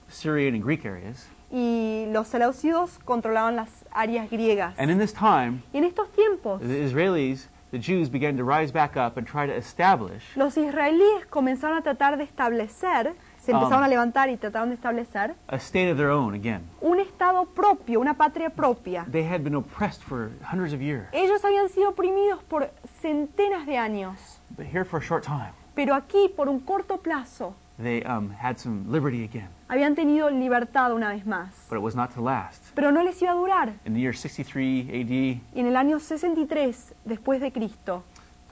Syrian 0.08 0.54
and 0.54 0.62
Greek 0.64 0.85
areas. 0.85 1.28
y 1.50 2.06
los 2.11 2.26
Seleucidos 2.28 2.99
controlaban 3.04 3.54
las 3.54 3.85
áreas 3.92 4.28
griegas. 4.28 4.75
And 4.78 4.90
in 4.90 4.99
this 4.99 5.12
time, 5.12 5.62
Y 5.73 5.78
en 5.78 5.85
estos 5.85 6.08
tiempos, 6.11 6.61
the 6.61 6.82
Israelis, 6.85 7.46
the 7.70 7.78
Jews, 7.78 8.08
began 8.11 8.37
to 8.37 8.42
rise 8.44 8.73
back 8.73 8.96
up 8.96 9.16
and 9.16 9.26
try 9.26 9.46
to 9.46 9.52
establish 9.54 10.23
los 10.37 10.56
israelíes 10.56 11.26
comenzaron 11.30 11.78
a 11.78 11.82
tratar 11.82 12.16
de 12.16 12.25
establecer, 12.25 13.14
se 13.38 13.52
Um, 13.52 13.58
empezaron 13.58 13.85
a 13.85 13.88
levantar 13.88 14.28
y 14.30 14.37
trataron 14.37 14.70
de 14.70 14.75
establecer 14.75 15.35
a 15.46 15.56
state 15.56 15.88
of 15.92 15.96
their 15.96 16.11
own 16.11 16.35
again. 16.35 16.62
un 16.80 16.99
estado 16.99 17.44
propio, 17.46 18.00
una 18.00 18.14
patria 18.14 18.50
propia. 18.50 19.06
They 19.11 19.23
had 19.25 19.42
been 19.44 19.54
oppressed 19.54 20.02
for 20.02 20.30
hundreds 20.42 20.73
of 20.75 20.80
years, 20.80 21.06
Ellos 21.12 21.44
habían 21.44 21.68
sido 21.68 21.90
oprimidos 21.90 22.42
por 22.42 22.70
centenas 23.00 23.66
de 23.66 23.76
años, 23.78 24.35
but 24.56 24.66
here 24.66 24.84
for 24.84 24.98
a 24.98 25.02
short 25.02 25.24
time, 25.24 25.52
pero 25.74 25.94
aquí, 25.94 26.28
por 26.28 26.48
un 26.48 26.60
corto 26.60 26.98
plazo, 26.98 27.54
they 27.78 28.02
um, 28.04 28.30
had 28.30 28.58
some 28.58 28.90
liberty 28.90 29.24
again. 29.24 29.48
habían 29.68 29.94
tenido 29.94 30.30
libertad 30.30 30.92
una 30.92 31.10
vez 31.10 31.26
más. 31.26 31.48
But 31.68 31.76
it 31.76 31.82
was 31.82 31.94
not 31.94 32.14
to 32.14 32.20
last. 32.20 32.62
Pero 32.74 32.90
no 32.90 33.02
les 33.02 33.20
iba 33.20 33.32
a 33.32 33.34
durar. 33.34 33.72
In 33.84 33.94
the 33.94 34.00
year 34.00 34.14
63 34.14 34.88
AD, 34.88 35.10
Y 35.10 35.40
en 35.54 35.66
el 35.66 35.76
año 35.76 35.98
63 35.98 36.94
después 37.04 37.40
de 37.40 37.50
Cristo, 37.52 38.02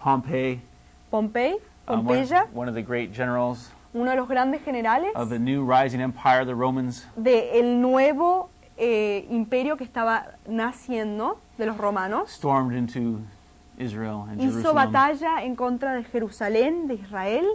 Pompey, 0.00 0.60
Pompey, 1.10 1.54
um, 1.88 2.06
one, 2.06 2.24
Pompeya, 2.26 2.46
one 2.52 2.68
of 2.68 2.74
the 2.74 2.82
great 2.82 3.12
generals 3.12 3.70
uno 3.94 4.10
de 4.10 4.16
los 4.16 4.28
grandes 4.28 4.62
generales 4.62 5.12
of 5.14 5.30
the 5.30 5.38
new 5.38 5.64
rising 5.64 6.00
empire, 6.00 6.44
the 6.44 6.54
Romans, 6.54 7.06
del 7.16 7.80
nuevo 7.80 8.50
eh, 8.76 9.26
imperio 9.30 9.76
que 9.76 9.84
estaba 9.84 10.34
naciendo 10.48 11.38
de 11.56 11.66
los 11.66 11.76
romanos, 11.78 12.30
stormed 12.30 12.76
into 12.76 13.20
Israel 13.78 14.26
and 14.28 14.40
hizo 14.40 14.58
Jerusalem. 14.58 14.74
batalla 14.92 15.44
en 15.44 15.56
contra 15.56 15.94
de 15.94 16.04
Jerusalén, 16.04 16.86
de 16.86 16.94
Israel, 16.94 17.46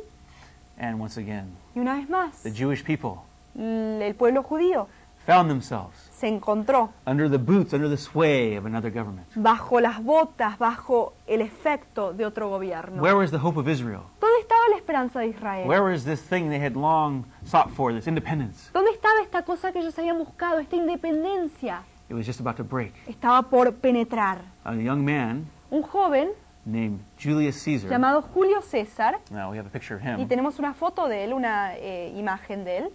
And 0.80 1.02
once 1.02 1.20
again, 1.20 1.48
y 1.76 1.80
una 1.80 1.96
vez 1.96 2.10
más, 2.10 2.44
the 2.44 2.52
Jewish 2.52 2.84
people 2.84 3.22
el 3.56 4.16
pueblo 4.16 4.44
judío 4.44 4.88
found 5.26 5.50
themselves 5.50 6.10
se 6.12 6.28
encontró 6.28 6.90
under 7.06 7.30
the 7.30 7.38
boots, 7.38 7.74
under 7.74 7.90
the 7.90 7.98
sway 7.98 8.58
of 8.58 8.66
another 8.66 8.92
government. 8.92 9.28
bajo 9.36 9.80
las 9.80 10.04
botas, 10.04 10.58
bajo 10.58 11.14
el 11.28 11.42
efecto 11.42 12.14
de 12.14 12.26
otro 12.26 12.50
gobierno. 12.50 13.02
Where 13.02 13.16
was 13.16 13.32
the 13.32 13.38
hope 13.38 13.58
of 13.58 13.68
Israel? 13.68 14.02
¿Dónde 14.20 14.42
estaba 14.42 14.62
la 14.70 14.78
esperanza 14.78 15.20
de 15.20 15.28
Israel? 15.28 15.68
Where 15.68 15.82
was 15.82 16.04
this 16.04 16.22
thing 16.22 16.50
they 16.50 16.60
had 16.60 16.74
long 16.74 17.26
sought 17.46 17.70
for, 17.70 17.94
this 17.94 18.08
independence? 18.08 18.70
¿Dónde 18.74 18.92
estaba 18.92 19.22
esta 19.22 19.44
cosa 19.44 19.72
que 19.72 19.80
ellos 19.80 19.98
habían 19.98 20.18
buscado, 20.18 20.60
esta 20.60 20.76
independencia? 20.76 21.84
It 22.10 22.16
was 22.16 22.26
just 22.26 22.40
about 22.40 22.58
to 22.58 22.64
break. 22.64 22.94
Estaba 23.08 23.44
por 23.50 23.72
penetrar. 23.76 24.42
A 24.66 24.74
young 24.74 25.06
man 25.06 25.46
Un 25.72 25.84
joven 25.84 26.30
named 26.66 27.00
Julius 27.18 27.56
Caesar. 27.64 27.90
llamado 27.90 28.22
Julio 28.22 28.62
César, 28.62 29.20
Now 29.32 29.52
we 29.52 29.58
have 29.58 29.68
a 29.68 29.72
picture 29.72 29.96
of 29.96 30.02
y 30.04 30.22
him. 30.22 30.28
tenemos 30.28 30.60
una 30.60 30.74
foto 30.74 31.08
de 31.08 31.24
él, 31.24 31.34
una 31.34 31.76
eh, 31.78 32.14
imagen 32.18 32.64
de 32.64 32.78
él. 32.78 32.90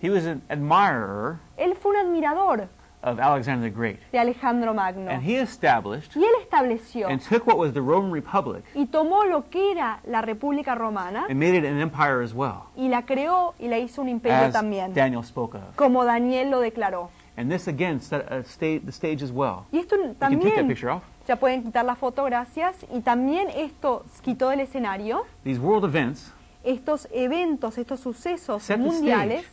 He 0.00 0.10
was 0.10 0.26
an 0.26 0.42
admirer 0.48 1.38
Él 1.56 1.74
fue 1.76 1.92
un 1.92 2.06
admirador 2.06 2.68
of 3.04 3.18
Alexander 3.20 3.68
the 3.70 3.76
Great. 3.76 3.98
de 4.12 4.18
Alejandro 4.18 4.74
Magno. 4.74 5.10
And 5.10 5.22
he 5.22 5.36
established 5.36 6.14
Y 6.16 6.24
él 6.24 6.30
estableció 6.42 7.08
and 7.08 7.20
took 7.20 7.46
what 7.46 7.56
was 7.56 7.72
the 7.72 7.80
Roman 7.80 8.12
Republic 8.12 8.64
y 8.74 8.86
tomó 8.86 9.24
lo 9.24 9.48
que 9.48 9.70
era 9.72 10.00
la 10.04 10.20
República 10.22 10.74
Romana 10.74 11.26
and 11.28 11.38
made 11.38 11.54
it 11.56 11.64
an 11.64 11.80
empire 11.80 12.22
as 12.22 12.32
well, 12.34 12.64
y 12.76 12.88
la 12.88 13.02
creó 13.02 13.54
y 13.60 13.68
la 13.68 13.78
hizo 13.78 14.02
un 14.02 14.08
imperio 14.08 14.46
as 14.48 14.52
también, 14.52 14.92
Daniel 14.92 15.22
spoke 15.24 15.56
of. 15.56 15.76
como 15.76 16.04
Daniel 16.04 16.50
lo 16.50 16.60
declaró. 16.60 17.10
And 17.36 17.50
this 17.50 17.66
again 17.66 18.00
set 18.00 18.30
a 18.30 18.44
sta- 18.44 18.80
the 18.84 18.92
stage 18.92 19.22
as 19.22 19.32
well. 19.32 19.64
Y 19.72 19.78
esto 19.78 19.96
You 19.96 20.02
can 20.02 20.14
take 20.14 20.18
that 20.18 20.30
también, 20.30 20.68
picture 20.68 20.90
off. 20.90 21.02
ya 21.26 21.36
pueden 21.36 21.62
quitar 21.62 21.84
la 21.84 21.94
foto, 21.94 22.24
gracias, 22.24 22.84
y 22.92 23.00
también 23.00 23.48
esto 23.48 24.04
quitó 24.22 24.50
del 24.50 24.60
escenario 24.60 25.24
These 25.44 25.58
world 25.58 25.84
events 25.84 26.30
estos 26.64 27.08
eventos, 27.10 27.76
estos 27.78 28.00
sucesos 28.00 28.68
mundiales, 28.78 29.44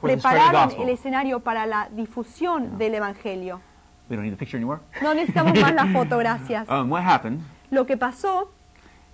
prepararon 0.00 0.70
el 0.80 0.88
escenario 0.88 1.40
para 1.40 1.66
la 1.66 1.88
difusión 1.90 2.78
del 2.78 2.94
Evangelio. 2.94 3.60
We 4.08 4.16
don't 4.16 4.24
need 4.24 4.32
the 4.32 4.38
picture 4.38 4.56
anymore. 4.56 4.80
No 5.02 5.12
necesitamos 5.14 5.58
más 5.60 5.74
la 5.74 5.86
foto, 5.92 6.16
gracias. 6.18 6.68
Um, 6.68 6.90
what 6.90 7.02
happened 7.04 7.40
Lo 7.70 7.84
que 7.86 7.96
pasó 7.96 8.50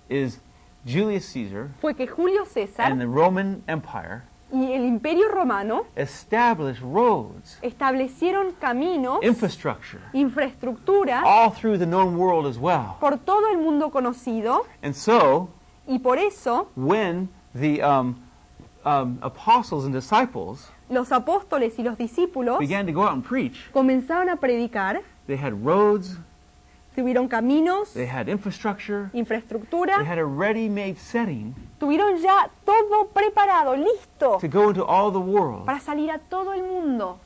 is 0.09 0.39
Julius 0.85 1.25
Caesar 1.33 1.67
fue 1.81 1.93
que 1.95 2.07
Julio 2.07 2.41
and 2.43 2.49
César 2.49 2.97
the 2.97 3.05
Roman 3.05 3.61
Empire 3.67 4.23
y 4.51 4.71
el 4.71 4.85
Imperio 4.85 5.29
Romano 5.29 5.85
established 5.95 6.81
roads, 6.81 7.59
establecieron 7.61 8.53
caminos, 8.59 9.19
infrastructure, 9.23 10.01
infraestructura 10.13 11.21
all 11.25 11.51
through 11.51 11.77
the 11.77 11.85
known 11.85 12.17
world 12.17 12.47
as 12.47 12.57
well. 12.57 12.95
por 12.99 13.17
todo 13.17 13.49
el 13.51 13.57
mundo 13.57 13.89
conocido 13.91 14.65
And 14.81 14.93
so, 14.93 15.49
y 15.87 15.99
por 15.99 16.17
eso 16.17 16.69
when 16.75 17.29
the 17.53 17.81
um, 17.81 18.15
um, 18.85 19.19
apostles 19.21 19.85
and 19.85 19.93
disciples 19.93 20.69
los 20.89 21.11
apóstoles 21.11 21.77
y 21.77 21.83
los 21.83 21.97
discípulos 21.97 22.59
began 22.59 22.85
to 22.85 22.93
go 22.93 23.03
out 23.03 23.13
and 23.13 23.23
preach, 23.23 23.69
comenzaron 23.73 24.29
a 24.29 24.37
predicar, 24.37 25.01
they 25.27 25.35
had 25.35 25.53
roads, 25.65 26.17
tuvieron 26.95 27.27
caminos, 27.27 27.93
they 27.93 28.07
had 28.07 28.29
infrastructure, 28.29 29.09
they 29.11 29.19
infraestructura, 29.19 30.05
had 30.05 30.17
a 30.17 30.25
ready-made 30.25 30.97
setting 30.97 31.53
tuvieron 31.79 32.17
ya 32.17 32.49
todo 32.65 33.07
preparado, 33.13 33.75
listo 33.75 34.37
to 34.39 34.47
go 34.49 34.69
into 34.69 34.85
all 34.85 35.11
the 35.11 35.17
world, 35.19 35.65
para 35.65 35.79
salir 35.79 36.11
a 36.11 36.19
todo 36.19 36.53
el 36.53 36.63
mundo, 36.63 37.19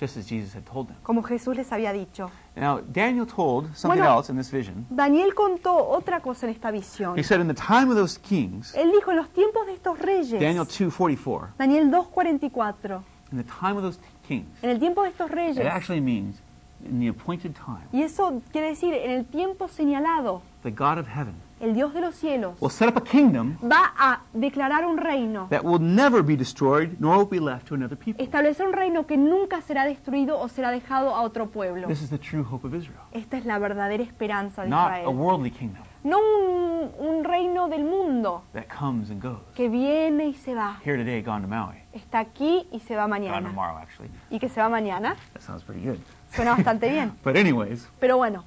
just 0.00 0.16
as 0.16 0.26
Jesus 0.28 0.54
had 0.54 0.64
told 0.64 0.88
them. 0.88 0.96
como 1.02 1.22
Jesús 1.22 1.56
les 1.56 1.70
había 1.72 1.92
dicho. 1.92 2.30
Now, 2.54 2.80
Daniel 2.80 3.26
told 3.26 3.74
something 3.74 3.98
Bueno. 4.02 4.18
else 4.18 4.30
in 4.30 4.36
this 4.36 4.50
vision. 4.50 4.84
Daniel 4.90 5.34
contó 5.34 5.74
otra 5.74 6.20
cosa 6.20 6.46
en 6.46 6.52
esta 6.52 6.70
visión. 6.70 7.18
He 7.18 7.22
said, 7.22 7.40
in 7.40 7.48
the 7.48 7.54
time 7.54 7.88
of 7.88 7.96
those 7.96 8.18
kings, 8.20 8.74
Él 8.74 8.92
dijo, 8.92 9.10
en 9.10 9.16
los 9.16 9.28
tiempos 9.30 9.64
de 9.66 9.72
estos 9.74 9.98
reyes, 9.98 10.32
Daniel 10.40 10.66
2.44, 10.66 11.48
Daniel 11.58 11.90
2.44, 11.90 13.02
in 13.32 13.38
the 13.38 13.44
time 13.44 13.76
of 13.76 13.82
those 13.82 13.98
kings, 14.26 14.46
en 14.62 14.70
el 14.70 14.78
tiempo 14.78 15.02
de 15.02 15.08
estos 15.10 15.30
it 15.30 15.34
reyes, 15.34 15.58
actually 15.66 16.00
means 16.00 16.42
in 16.84 16.98
the 17.00 17.08
appointed 17.08 17.54
time, 17.54 17.86
y 17.92 18.02
eso 18.02 18.42
quiere 18.50 18.68
decir, 18.68 18.92
en 18.92 19.12
el 19.12 19.24
tiempo 19.24 19.66
señalado, 19.68 20.42
the 20.62 20.70
God 20.70 20.98
of 20.98 21.06
heaven 21.06 21.34
el 21.62 21.72
Dios 21.74 21.94
de 21.94 22.00
los 22.00 22.14
cielos 22.14 22.56
will 22.60 22.70
set 22.70 22.88
up 22.90 22.98
a 22.98 23.04
kingdom 23.04 23.56
va 23.62 23.92
a 23.96 24.20
declarar 24.34 24.84
un 24.84 24.98
reino, 24.98 25.46
that 25.48 25.62
will 25.62 25.80
never 25.80 26.22
be 26.22 26.36
destroyed, 26.36 26.90
nor 26.98 27.16
will 27.18 27.28
be 27.28 27.40
left 27.40 27.66
to 27.68 27.74
another 27.74 27.96
people. 27.96 28.22
establecer 28.22 28.66
un 28.66 28.72
reino 28.72 29.06
que 29.06 29.16
nunca 29.16 29.60
será 29.62 29.84
destruido 29.86 30.38
o 30.38 30.48
será 30.48 30.70
dejado 30.70 31.14
a 31.14 31.22
otro 31.22 31.46
pueblo. 31.50 31.86
This 31.88 32.02
is 32.02 32.10
the 32.10 32.18
true 32.18 32.42
hope 32.42 32.66
of 32.66 32.74
Israel. 32.74 33.00
Esta 33.12 33.38
es 33.38 33.46
la 33.46 33.58
verdadera 33.58 34.02
esperanza 34.02 34.62
de 34.64 34.68
Not 34.68 34.90
a 34.90 34.98
Israel. 35.00 35.16
worldly 35.16 35.50
kingdom 35.50 35.82
No 36.04 36.18
un, 36.18 36.90
un 36.98 37.22
reino 37.24 37.68
del 37.68 37.84
mundo 37.84 38.42
that 38.54 38.64
comes 38.66 39.08
and 39.10 39.22
goes. 39.22 39.38
que 39.54 39.68
viene 39.68 40.26
y 40.26 40.34
se 40.34 40.52
va. 40.54 40.80
Here 40.84 40.96
today, 40.96 41.22
gone 41.22 41.42
to 41.42 41.48
Maui. 41.48 41.76
Está 41.92 42.18
aquí 42.18 42.66
y 42.72 42.80
se 42.80 42.96
va 42.96 43.02
Gone 43.06 43.20
mañana. 43.20 43.48
tomorrow, 43.48 43.76
actually. 43.78 44.10
Y 44.30 44.40
que 44.40 44.48
se 44.48 44.60
va 44.60 44.68
mañana. 44.68 45.14
That 45.32 45.42
sounds 45.42 45.62
pretty 45.62 45.86
good. 45.86 45.98
Suena 46.34 46.56
bastante 46.56 46.88
bien. 46.90 47.12
But 47.24 47.36
anyways, 47.36 47.88
Pero 48.00 48.16
bueno, 48.16 48.42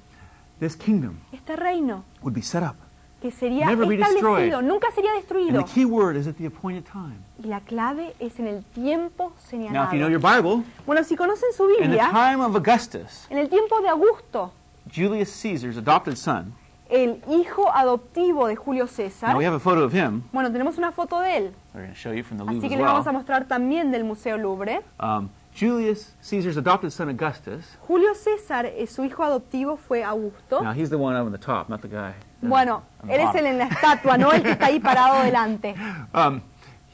this 0.60 0.76
kingdom 0.76 1.18
este 1.32 1.56
reino 1.56 2.04
would 2.20 2.34
be 2.34 2.42
set 2.42 2.62
up. 2.62 2.76
Que 3.30 3.36
sería 3.36 3.70
establecido, 3.70 4.62
nunca 4.62 4.90
sería 4.92 5.12
destruido. 5.14 5.58
the 5.58 5.72
key 5.72 5.84
word 5.84 6.16
is 6.16 6.26
at 6.26 6.34
the 6.36 6.46
appointed 6.46 6.84
time. 6.84 7.16
Y 7.42 7.48
la 7.48 7.60
clave 7.60 8.14
es 8.18 8.38
en 8.38 8.46
el 8.46 8.64
tiempo 8.64 9.30
Now, 9.30 9.36
señalado. 9.38 9.86
if 9.86 9.92
you 9.92 9.98
know 9.98 10.08
your 10.08 10.20
Bible, 10.20 10.64
Bueno, 10.86 11.02
si 11.04 11.16
conocen 11.16 11.52
su 11.56 11.66
Biblia, 11.66 12.10
Augustus, 12.10 13.26
en 13.30 13.38
el 13.38 13.48
tiempo 13.48 13.80
de 13.80 13.88
Augusto, 13.88 14.52
Julius 14.94 15.30
Caesar's 15.42 15.76
adopted 15.76 16.16
son, 16.16 16.52
el 16.88 17.20
hijo 17.28 17.70
adoptivo 17.74 18.46
de 18.46 18.54
Julio 18.54 18.86
César, 18.86 19.30
now 19.30 19.38
we 19.38 19.44
have 19.44 19.56
a 19.56 19.60
photo 19.60 19.82
of 19.82 19.92
him. 19.92 20.22
bueno, 20.32 20.50
tenemos 20.52 20.78
una 20.78 20.92
foto 20.92 21.20
de 21.20 21.36
él, 21.36 21.52
show 21.94 22.12
you 22.12 22.22
from 22.22 22.38
the 22.38 22.44
Louvre 22.44 22.58
así 22.58 22.68
que 22.68 22.76
les 22.76 22.84
vamos 22.84 23.06
a 23.06 23.10
well. 23.10 23.18
mostrar 23.18 23.46
también 23.48 23.90
del 23.90 24.04
Museo 24.04 24.36
Louvre. 24.38 24.82
Um, 25.00 25.28
Julius 25.58 26.14
Caesar's 26.20 26.58
adopted 26.58 26.90
son, 26.90 27.08
Augustus. 27.08 27.64
Julio 27.88 28.14
César, 28.14 28.66
eh, 28.66 28.86
su 28.86 29.04
hijo 29.04 29.24
adoptivo 29.24 29.78
fue 29.78 30.04
Augusto. 30.04 30.60
Now, 30.62 30.72
he's 30.72 30.90
the 30.90 30.98
one 30.98 31.16
up 31.18 31.24
on 31.24 31.32
the 31.32 31.38
top, 31.38 31.70
not 31.70 31.80
the 31.80 31.88
guy. 31.88 32.12
Bueno, 32.42 32.82
él 33.08 33.20
es 33.20 33.34
el 33.34 33.46
en 33.46 33.58
la 33.58 33.64
estatua, 33.66 34.18
no 34.18 34.32
el 34.32 34.42
que 34.42 34.50
está 34.52 34.66
ahí 34.66 34.80
parado 34.80 35.22
delante. 35.22 35.74
Um, 36.14 36.40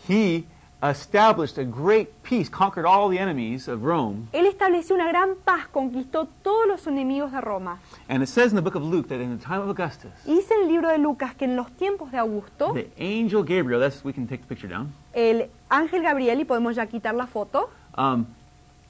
he 0.09 0.45
established 0.83 1.59
a 1.59 1.65
great 1.65 2.09
peace, 2.23 2.49
conquered 2.51 2.85
all 2.85 3.09
the 3.09 3.19
enemies 3.19 3.69
of 3.69 3.83
Rome. 3.85 4.27
Él 4.33 4.47
estableció 4.47 4.95
una 4.97 5.07
gran 5.07 5.37
paz, 5.45 5.67
conquistó 5.69 6.27
todos 6.43 6.67
los 6.67 6.87
enemigos 6.89 7.31
de 7.33 7.41
Roma. 7.41 7.79
And 8.09 8.23
it 8.23 8.29
says 8.29 8.51
in 8.53 8.57
the 8.57 8.63
book 8.63 8.75
of 8.75 8.83
Luke 8.83 9.09
that 9.09 9.21
in 9.21 9.37
the 9.37 9.45
time 9.45 9.61
of 9.61 9.69
Augustus, 9.69 10.11
Y 10.27 10.35
dice 10.35 10.55
en 10.55 10.63
el 10.63 10.69
libro 10.69 10.89
de 10.89 10.99
Lucas 10.99 11.35
que 11.37 11.45
en 11.45 11.55
los 11.57 11.71
tiempos 11.73 12.11
de 12.11 12.19
Augusto, 12.19 12.73
the 12.75 12.91
angel 12.99 13.43
Gabriel, 13.45 13.81
that's 13.81 14.05
we 14.05 14.13
can 14.13 14.27
take 14.27 14.43
the 14.43 14.49
picture 14.49 14.69
down. 14.69 14.93
el 15.13 15.51
ángel 15.69 16.03
Gabriel, 16.03 16.41
y 16.41 16.45
podemos 16.45 16.75
ya 16.75 16.87
quitar 16.87 17.15
la 17.15 17.27
foto, 17.27 17.71
Um, 17.97 18.25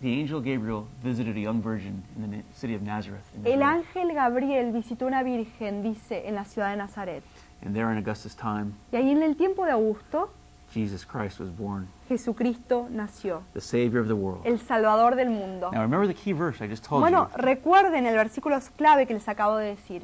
the 0.03 0.09
angel 0.21 0.41
Gabriel 0.41 0.87
visited 1.03 1.37
a 1.37 1.41
young 1.41 1.63
virgin 1.63 2.03
in 2.17 2.31
the 2.31 2.43
city 2.55 2.75
of 2.75 2.83
Nazareth. 2.83 3.23
in 3.37 3.47
el 3.47 3.63
ángel 3.63 4.13
Gabriel 4.15 4.73
visitó 4.73 5.07
una 5.07 5.23
virgen, 5.23 5.83
dice, 5.83 6.27
en 6.27 6.35
la 6.35 6.45
ciudad 6.45 6.71
de 6.71 6.77
Nazaret. 6.77 7.23
And 7.65 7.75
there 7.75 7.91
in 7.93 7.99
Augustus' 7.99 8.35
time, 8.35 8.75
Y 8.93 8.97
ahí 8.97 9.11
en 9.13 9.23
el 9.23 9.37
tiempo 9.37 9.65
de 9.65 9.71
Augusto, 9.73 10.31
Jesus 10.75 11.05
Christ 11.07 11.39
was 11.39 11.51
born, 11.57 11.87
Jesucristo 12.09 12.89
nació, 12.91 13.43
the 13.55 13.61
Savior 13.61 14.01
of 14.01 14.09
the 14.09 14.15
world. 14.17 14.41
el 14.45 14.59
Salvador 14.59 15.15
del 15.15 15.31
mundo. 15.31 15.71
Now 15.71 15.83
remember 15.83 16.07
the 16.09 16.15
key 16.15 16.33
verse 16.33 16.61
I 16.61 16.67
just 16.69 16.85
told 16.85 17.03
Bueno, 17.03 17.29
you. 17.31 17.43
recuerden 17.43 18.07
el 18.07 18.17
versículo 18.17 18.59
clave 18.77 19.07
que 19.07 19.15
les 19.15 19.29
acabo 19.29 19.57
de 19.59 19.67
decir. 19.77 20.03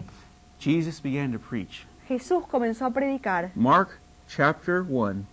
Jesus 0.61 1.01
began 1.03 1.33
to 1.33 1.39
preach. 1.39 1.87
Jesús 2.07 2.47
comenzó 2.47 2.87
a 2.87 2.91
predicar. 2.91 3.51
Mark 3.57 3.99
chapter 4.29 4.83
1, 4.83 5.25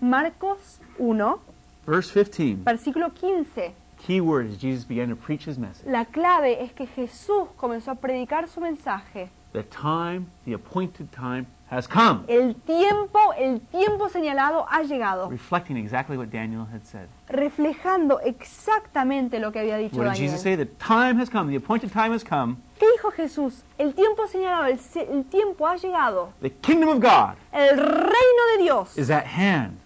Marcos 0.00 0.80
1, 0.98 1.38
verse 1.86 2.10
15. 2.12 2.62
versículo 2.64 3.12
15. 3.12 3.74
Key 4.06 4.20
word 4.20 4.50
is 4.50 4.58
Jesus 4.58 4.84
began 4.84 5.08
to 5.08 5.16
preach 5.16 5.46
his 5.46 5.56
message. 5.58 5.86
La 5.86 6.04
clave 6.04 6.62
es 6.62 6.72
que 6.72 6.86
Jesús 6.86 7.48
comenzó 7.56 7.90
a 7.90 7.94
predicar 7.94 8.48
su 8.48 8.60
mensaje. 8.60 9.30
The 9.54 9.62
time, 9.62 10.26
the 10.44 10.52
appointed 10.52 11.10
time 11.10 11.46
has 11.70 11.86
come. 11.86 12.24
El 12.28 12.54
tiempo, 12.54 13.32
el 13.38 13.60
tiempo 13.60 14.10
señalado 14.10 14.66
ha 14.68 14.82
llegado, 14.82 15.30
Reflecting 15.30 15.78
exactly 15.78 16.18
what 16.18 16.26
Daniel 16.30 16.66
had 16.70 16.84
said. 16.84 17.08
reflejando 17.28 18.20
exactamente 18.20 19.38
lo 19.38 19.52
que 19.52 19.60
había 19.60 19.78
dicho 19.78 19.96
What 19.96 20.12
did. 20.12 20.18
Jesus 20.18 20.42
say? 20.42 20.54
The 20.54 20.66
time 20.66 21.18
has 21.18 21.30
come, 21.30 21.50
the 21.50 21.56
appointed 21.56 21.90
time 21.90 22.12
has 22.12 22.22
come. 22.22 22.56
¿Qué 22.78 22.86
dijo 22.92 23.10
Jesús? 23.10 23.62
El 23.78 23.94
tiempo 23.94 24.26
señalado, 24.26 24.66
el, 24.66 25.24
tiempo 25.30 25.66
ha 25.66 25.76
llegado. 25.76 26.34
The 26.42 26.50
kingdom 26.50 26.90
of 26.90 27.00
God 27.00 27.36
El 27.52 27.78
reino 27.78 28.42
de 28.56 28.62
Dios 28.64 28.98
is 28.98 29.08
at 29.08 29.24
hand. 29.24 29.78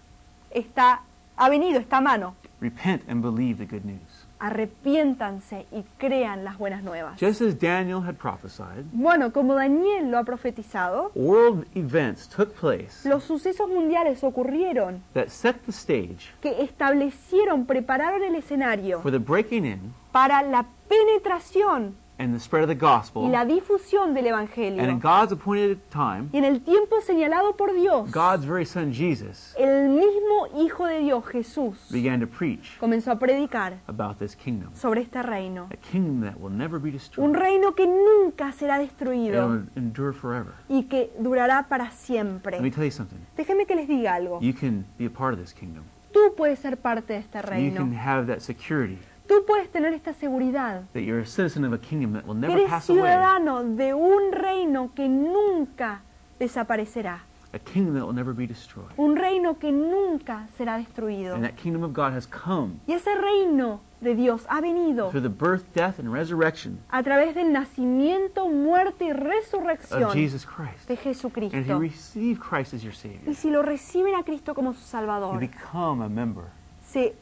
está, 0.51 1.03
ha 1.37 1.47
venido, 1.47 1.79
está 1.79 1.99
a 1.99 2.01
mano. 2.01 2.35
Repent 2.59 3.03
and 3.07 3.21
believe 3.21 3.57
the 3.57 3.65
good 3.65 3.85
news. 3.85 4.08
Arrepiéntanse 4.39 5.65
y 5.71 5.83
crean 5.97 6.43
las 6.43 6.57
buenas 6.57 6.83
nuevas. 6.83 7.19
Just 7.19 7.41
as 7.41 7.59
Daniel 7.59 8.01
had 8.01 8.15
prophesied, 8.15 8.85
Bueno, 8.93 9.31
como 9.33 9.55
Daniel 9.55 10.09
lo 10.09 10.17
ha 10.17 10.23
profetizado, 10.23 11.11
world 11.13 11.65
events 11.75 12.27
took 12.29 12.53
place 12.53 13.07
los 13.07 13.23
sucesos 13.23 13.67
mundiales 13.69 14.23
ocurrieron 14.23 15.03
that 15.13 15.27
set 15.27 15.57
the 15.65 15.71
stage 15.71 16.31
que 16.41 16.63
establecieron, 16.63 17.65
prepararon 17.65 18.23
el 18.23 18.35
escenario 18.35 19.01
for 19.01 19.11
the 19.11 19.19
breaking 19.19 19.65
in 19.65 19.93
para 20.11 20.41
la 20.41 20.65
penetración 20.87 21.95
and 22.19 22.33
the 22.35 22.39
spread 22.39 22.63
of 22.63 22.67
the 22.69 22.75
y 22.75 22.77
gospel. 22.79 23.31
la 23.31 23.45
difusión 23.45 24.13
del 24.13 24.27
And 24.27 24.49
in 24.49 24.49
Evangelio. 24.75 24.99
God's 24.99 25.31
appointed 25.31 25.77
time, 25.89 26.29
Y 26.31 26.37
en 26.37 26.45
el 26.45 26.61
tiempo 26.61 27.01
señalado 27.01 27.55
por 27.55 27.73
Dios, 27.73 28.11
God's 28.11 28.45
very 28.45 28.65
son 28.65 28.93
Jesus 28.93 29.55
el 29.57 29.89
mismo 29.89 30.47
Hijo 30.61 30.85
de 30.85 30.99
Dios, 30.99 31.25
Jesús, 31.25 31.77
began 31.89 32.19
to 32.19 32.27
preach 32.27 32.77
comenzó 32.79 33.11
a 33.11 33.17
predicar 33.19 33.79
about 33.87 34.17
this 34.19 34.35
kingdom. 34.35 34.69
sobre 34.75 35.01
este 35.01 35.23
reino. 35.23 35.67
A 35.71 35.77
kingdom 35.77 36.21
that 36.29 36.37
will 36.39 36.55
never 36.55 36.77
be 36.79 36.89
Un 36.89 36.93
destroyed. 36.93 37.35
reino 37.35 37.73
que 37.73 37.87
nunca 37.87 38.51
será 38.51 38.77
destruido 38.77 39.47
will 39.47 39.65
endure 39.75 40.13
forever. 40.13 40.53
y 40.67 40.83
que 40.83 41.11
durará 41.19 41.67
para 41.69 41.85
Let 41.85 41.89
me 41.91 41.95
siempre. 41.97 42.71
tell 42.71 42.83
you 42.83 42.91
something. 42.91 43.17
Déjeme 43.37 43.65
que 43.65 43.75
les 43.75 43.87
diga 43.87 44.15
algo. 44.15 44.39
You 44.41 44.53
can 44.53 44.85
be 44.97 45.05
a 45.05 45.09
part 45.09 45.33
of 45.33 45.39
this 45.39 45.53
kingdom. 45.53 45.83
Tú 46.11 46.33
puedes 46.35 46.59
ser 46.59 46.75
parte 46.77 47.13
de 47.13 47.19
este 47.19 47.37
You 47.37 47.43
can 47.43 47.91
reino. 47.91 47.97
have 47.97 48.25
that 48.27 48.39
security 48.41 48.97
Tú 49.29 49.45
puedes 49.45 49.69
tener 49.71 49.93
esta 49.93 50.13
seguridad. 50.13 50.81
that 50.93 51.01
you're 51.03 51.21
a 51.21 51.25
citizen 51.25 51.63
of 51.63 51.71
a 51.71 51.77
kingdom 51.77 52.13
that 52.13 52.25
will 52.25 52.35
never 52.35 52.57
eres 52.57 52.69
pass 52.69 52.89
away. 52.89 52.99
ciudadano 53.03 53.63
de 53.63 53.93
un 53.93 54.31
reino 54.33 54.91
que 54.95 55.07
nunca 55.07 56.01
desaparecerá. 56.39 57.23
A 57.53 57.57
kingdom 57.59 57.95
that 57.95 58.03
will 58.05 58.13
never 58.15 58.33
be 58.33 58.45
destroyed. 58.45 58.89
Un 58.97 59.15
reino 59.15 59.57
que 59.57 59.71
nunca 59.71 60.47
será 60.57 60.77
destruido. 60.77 61.35
And 61.35 61.43
that 61.43 61.55
kingdom 61.55 61.83
of 61.83 61.93
God 61.93 62.13
has 62.15 62.27
come 62.27 62.79
Y 62.87 62.93
ese 62.93 63.09
reino 63.15 63.81
de 64.01 64.15
Dios 64.15 64.45
ha 64.49 64.61
venido 64.61 65.09
through 65.09 65.21
the 65.23 65.29
birth, 65.29 65.63
death, 65.75 65.99
and 65.99 66.11
resurrection 66.13 66.79
a 66.89 67.01
través 67.03 67.33
del 67.35 67.51
nacimiento, 67.51 68.47
muerte 68.47 69.05
y 69.05 69.11
of 69.11 69.17
resurrección 69.17 70.11
Jesus 70.13 70.45
Christ. 70.45 70.87
de 70.87 70.93
And 70.93 70.99
if 70.99 71.03
Jesucristo. 71.03 71.57
you 71.59 71.79
receive 71.79 72.39
Christ 72.39 72.73
as 72.73 72.83
your 72.83 72.93
Savior, 72.95 73.27
Y 73.29 73.33
si 73.35 73.49
lo 73.51 73.61
reciben 73.61 74.15
a 74.15 74.23
Cristo 74.23 74.53
como 74.55 74.73
su 74.73 74.79
you 74.81 74.85
Salvador, 74.85 75.39
become 75.39 76.03
a 76.03 76.09
member, 76.09 76.45
se, 76.83 77.01
se- 77.09 77.15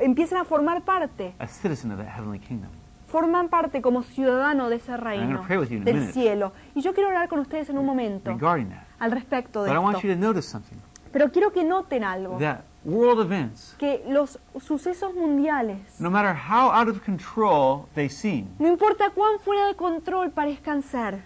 empiezan 0.00 0.38
a 0.38 0.44
formar 0.44 0.82
parte, 0.82 1.34
a 1.38 1.46
citizen 1.46 1.92
of 1.92 1.98
that 1.98 2.08
heavenly 2.08 2.38
kingdom. 2.38 2.70
forman 3.06 3.48
parte 3.48 3.80
como 3.80 4.02
ciudadano 4.02 4.68
de 4.68 4.76
ese 4.76 4.96
reino 4.96 5.44
del 5.46 6.12
cielo. 6.12 6.52
Y 6.74 6.80
yo 6.80 6.94
quiero 6.94 7.08
hablar 7.08 7.28
con 7.28 7.38
ustedes 7.38 7.70
en 7.70 7.78
un 7.78 7.86
momento 7.86 8.36
al 8.98 9.10
respecto 9.10 9.62
de 9.62 9.70
But 9.70 9.76
I 9.76 9.78
want 9.78 9.96
esto. 9.96 10.08
you 10.08 10.14
to 10.14 10.20
notice 10.20 10.48
something. 10.48 10.76
Pero 11.12 11.30
quiero 11.30 11.52
que 11.52 11.62
noten 11.62 12.02
algo. 12.02 12.38
That 12.38 12.62
world 12.84 13.20
events, 13.20 13.76
que 13.78 14.04
los 14.08 14.38
sucesos 14.60 15.14
mundiales, 15.14 15.78
no 16.00 16.10
matter 16.10 16.34
how 16.34 16.70
out 16.70 16.88
of 16.88 17.00
control 17.04 17.86
they 17.94 18.08
seem, 18.08 18.48
no 18.58 18.66
importa 18.68 19.10
cuán 19.10 19.38
fuera 19.38 19.68
de 19.68 19.74
control 19.74 20.30
parezcan 20.30 20.82
ser, 20.82 21.22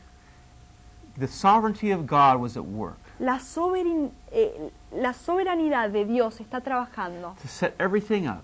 the 1.19 1.27
sovereignty 1.27 1.91
of 1.91 2.03
God 2.03 2.39
was 2.41 2.57
at 2.57 2.65
work 2.65 2.99
la, 3.19 3.39
soberin- 3.41 4.11
eh, 4.33 4.71
la 4.93 5.13
soberanidad 5.13 5.91
de 5.91 6.05
Dios 6.05 6.41
está 6.41 6.61
trabajando 6.61 7.35
to 7.43 7.49
set 7.49 7.75
everything 7.81 8.27
up 8.29 8.43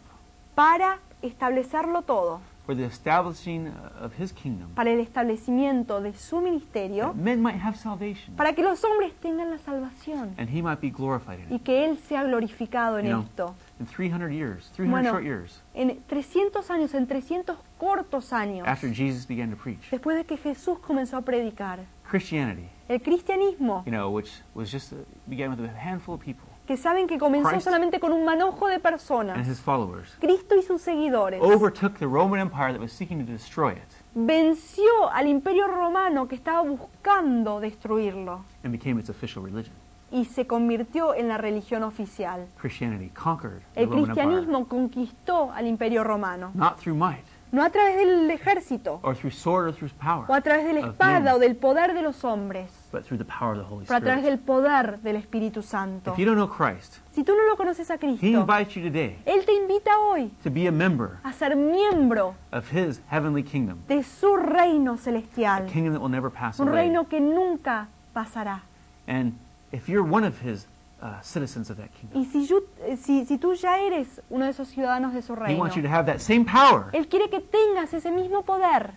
para 0.55 0.99
establecerlo 1.23 2.03
todo, 2.03 2.41
for 2.67 2.75
the 2.77 2.85
establishing 2.85 3.69
of 4.03 4.13
His 4.19 4.33
kingdom. 4.33 4.69
para 4.75 4.91
el 4.91 5.01
establecimiento 5.01 6.01
de 6.01 6.13
su 6.15 6.41
ministerio, 6.41 7.07
That 7.09 7.15
men 7.17 7.43
might 7.43 7.61
have 7.63 7.77
salvation 7.77 8.35
para 8.37 8.53
que 8.55 8.63
los 8.63 8.83
hombres 8.85 9.13
tengan 9.21 9.51
la 9.51 9.59
salvación 9.59 10.35
and 10.39 10.49
He 10.49 10.63
might 10.63 10.81
be 10.81 10.91
glorified 10.91 11.39
in 11.41 11.53
y 11.53 11.57
it. 11.57 11.63
que 11.63 11.85
Él 11.85 11.99
sea 11.99 12.23
glorificado 12.25 12.99
en 12.99 13.07
You 13.07 13.11
know, 13.13 13.23
esto. 13.23 13.55
In 13.81 13.87
300 13.87 14.31
years, 14.31 14.71
300 14.77 14.91
Bueno, 14.91 15.11
short 15.11 15.25
years. 15.25 15.61
En 15.75 16.01
300 16.07 16.71
años, 16.71 16.95
en 16.95 17.09
300 17.09 17.59
cortos 17.77 18.33
años, 18.33 18.69
after 18.69 18.89
Jesus 18.89 19.27
began 19.27 19.51
to 19.51 19.57
preach, 19.57 19.91
después 19.91 20.17
de 20.17 20.25
que 20.25 20.37
Jesús 20.37 20.79
comenzó 20.79 21.17
a 21.17 21.23
predicar, 21.23 21.81
Christianity, 22.09 22.69
el 22.89 23.01
cristianismo, 23.03 23.83
you 23.85 23.91
know, 23.91 24.09
which 24.11 24.31
was 24.55 24.71
just 24.71 24.93
a, 24.93 24.97
began 25.29 25.51
with 25.51 25.59
a 25.59 25.77
handful 25.77 26.15
of 26.15 26.21
people. 26.21 26.47
que 26.69 26.77
saben 26.77 27.09
que 27.09 27.19
comenzó 27.19 27.51
Christ 27.51 27.65
solamente 27.65 27.99
con 27.99 28.13
un 28.13 28.25
manojo 28.25 28.69
de 28.69 28.75
and 28.75 28.83
personas, 28.83 29.49
His 29.49 29.61
followers, 29.61 30.17
Cristo 30.21 30.55
y 30.55 30.63
sus 30.63 30.81
seguidores, 30.81 31.43
overtook 31.43 31.99
the 31.99 32.07
Roman 32.07 32.39
Empire 32.39 32.73
that 32.73 32.81
was 32.81 32.93
seeking 32.93 33.19
to 33.27 33.31
destroy 33.31 33.73
it. 33.73 33.83
venció 34.15 35.11
al 35.13 35.27
imperio 35.27 35.67
romano 35.67 36.29
que 36.29 36.37
estaba 36.37 36.63
buscando 36.63 37.59
destruirlo 37.59 38.45
and 38.63 38.71
became 38.71 39.01
its 39.01 39.11
official 39.11 39.43
religion. 39.43 39.75
Y 40.11 40.25
se 40.27 40.47
convirtió 40.47 41.15
en 41.15 41.29
la 41.29 41.39
religión 41.39 41.83
oficial. 41.83 42.47
Christianity 42.61 43.11
conquered 43.11 43.63
the 43.75 43.83
El 43.83 43.87
Roman 43.87 43.99
Empire, 44.01 44.15
cristianismo 44.15 44.69
conquistó 44.69 45.53
al 45.53 45.67
imperio 45.67 46.05
romano, 46.05 46.51
not 46.55 46.79
through 46.79 46.97
might 46.97 47.25
no 47.55 47.63
a 47.63 47.71
través 47.71 47.97
del 47.97 48.29
ejército 48.31 48.99
or 49.03 49.15
through 49.17 49.31
sword 49.33 49.69
or 49.69 49.73
through 49.73 49.93
power, 50.01 50.25
o 50.29 50.35
a 50.35 50.41
través 50.41 50.67
de 50.67 50.73
la 50.73 50.81
espada 50.89 51.21
men, 51.21 51.35
o 51.35 51.39
del 51.39 51.55
poder 51.55 51.95
de 51.95 52.03
los 52.03 52.25
hombres, 52.25 52.69
but 52.91 53.05
through 53.05 53.17
the 53.17 53.25
power 53.25 53.53
of 53.53 53.59
the 53.59 53.65
Holy 53.73 53.87
pero 53.87 53.99
a 53.99 54.01
través 54.01 54.25
Spirit. 54.25 54.39
del 54.39 54.45
poder 54.45 54.99
del 55.03 55.17
Espíritu 55.17 55.63
Santo. 55.63 56.13
If 56.13 56.19
you 56.19 56.25
don't 56.27 56.37
know 56.37 56.49
Christ, 56.49 56.97
Si 57.13 57.23
tú 57.23 57.33
no 57.37 57.45
lo 57.49 57.57
conoces 57.57 57.89
a 57.93 57.95
He 57.95 57.99
Cristo, 57.99 58.27
invites 58.27 58.75
you 58.75 58.83
today 58.83 59.19
Él 59.25 59.45
te 59.47 59.55
invita 59.55 59.93
hoy 60.01 60.33
to 60.43 60.51
be 60.51 60.67
a 60.67 60.73
member 60.73 61.19
a 61.23 61.33
ser 61.33 61.55
miembro 61.55 62.35
of 62.51 62.69
His 62.73 63.01
heavenly 63.09 63.45
kingdom, 63.45 63.79
de 63.87 64.03
su 64.03 64.37
reino 64.37 64.95
a 64.95 64.99
celestial, 64.99 65.67
kingdom 65.67 65.93
that 65.93 66.01
will 66.03 66.11
never 66.11 66.31
pass 66.31 66.59
un 66.59 66.69
away. 66.69 66.83
reino 66.89 67.09
que 67.09 67.21
nunca 67.21 67.87
pasará. 68.13 68.63
And 69.07 69.35
if 69.75 69.89
you're 69.89 70.03
one 70.09 70.25
of 70.27 70.39
His 70.41 70.67
uh, 71.03 71.21
citizens 71.23 71.69
of 71.71 71.77
that 71.77 71.91
kingdom, 72.01 72.21
Y 72.21 72.25
si, 72.25 72.47
yo- 72.47 72.63
si, 72.97 73.25
si 73.27 73.37
tú 73.39 73.55
ya 73.55 73.79
eres 73.79 74.21
uno 74.31 74.45
de 74.45 74.53
esos 74.53 74.69
ciudadanos 74.69 75.13
de 75.13 75.23
su 75.23 75.35
He 75.35 75.37
reino, 75.37 75.61
wants 75.61 75.77
you 75.77 75.83
to 75.83 75.89
have 75.89 76.07
that 76.07 76.21
same 76.21 76.45
power, 76.45 76.87
Él 76.93 77.09
quiere 77.09 77.29
que 77.29 77.41
tengas 77.41 77.93
ese 77.93 78.11
mismo 78.11 78.43
poder, 78.45 78.93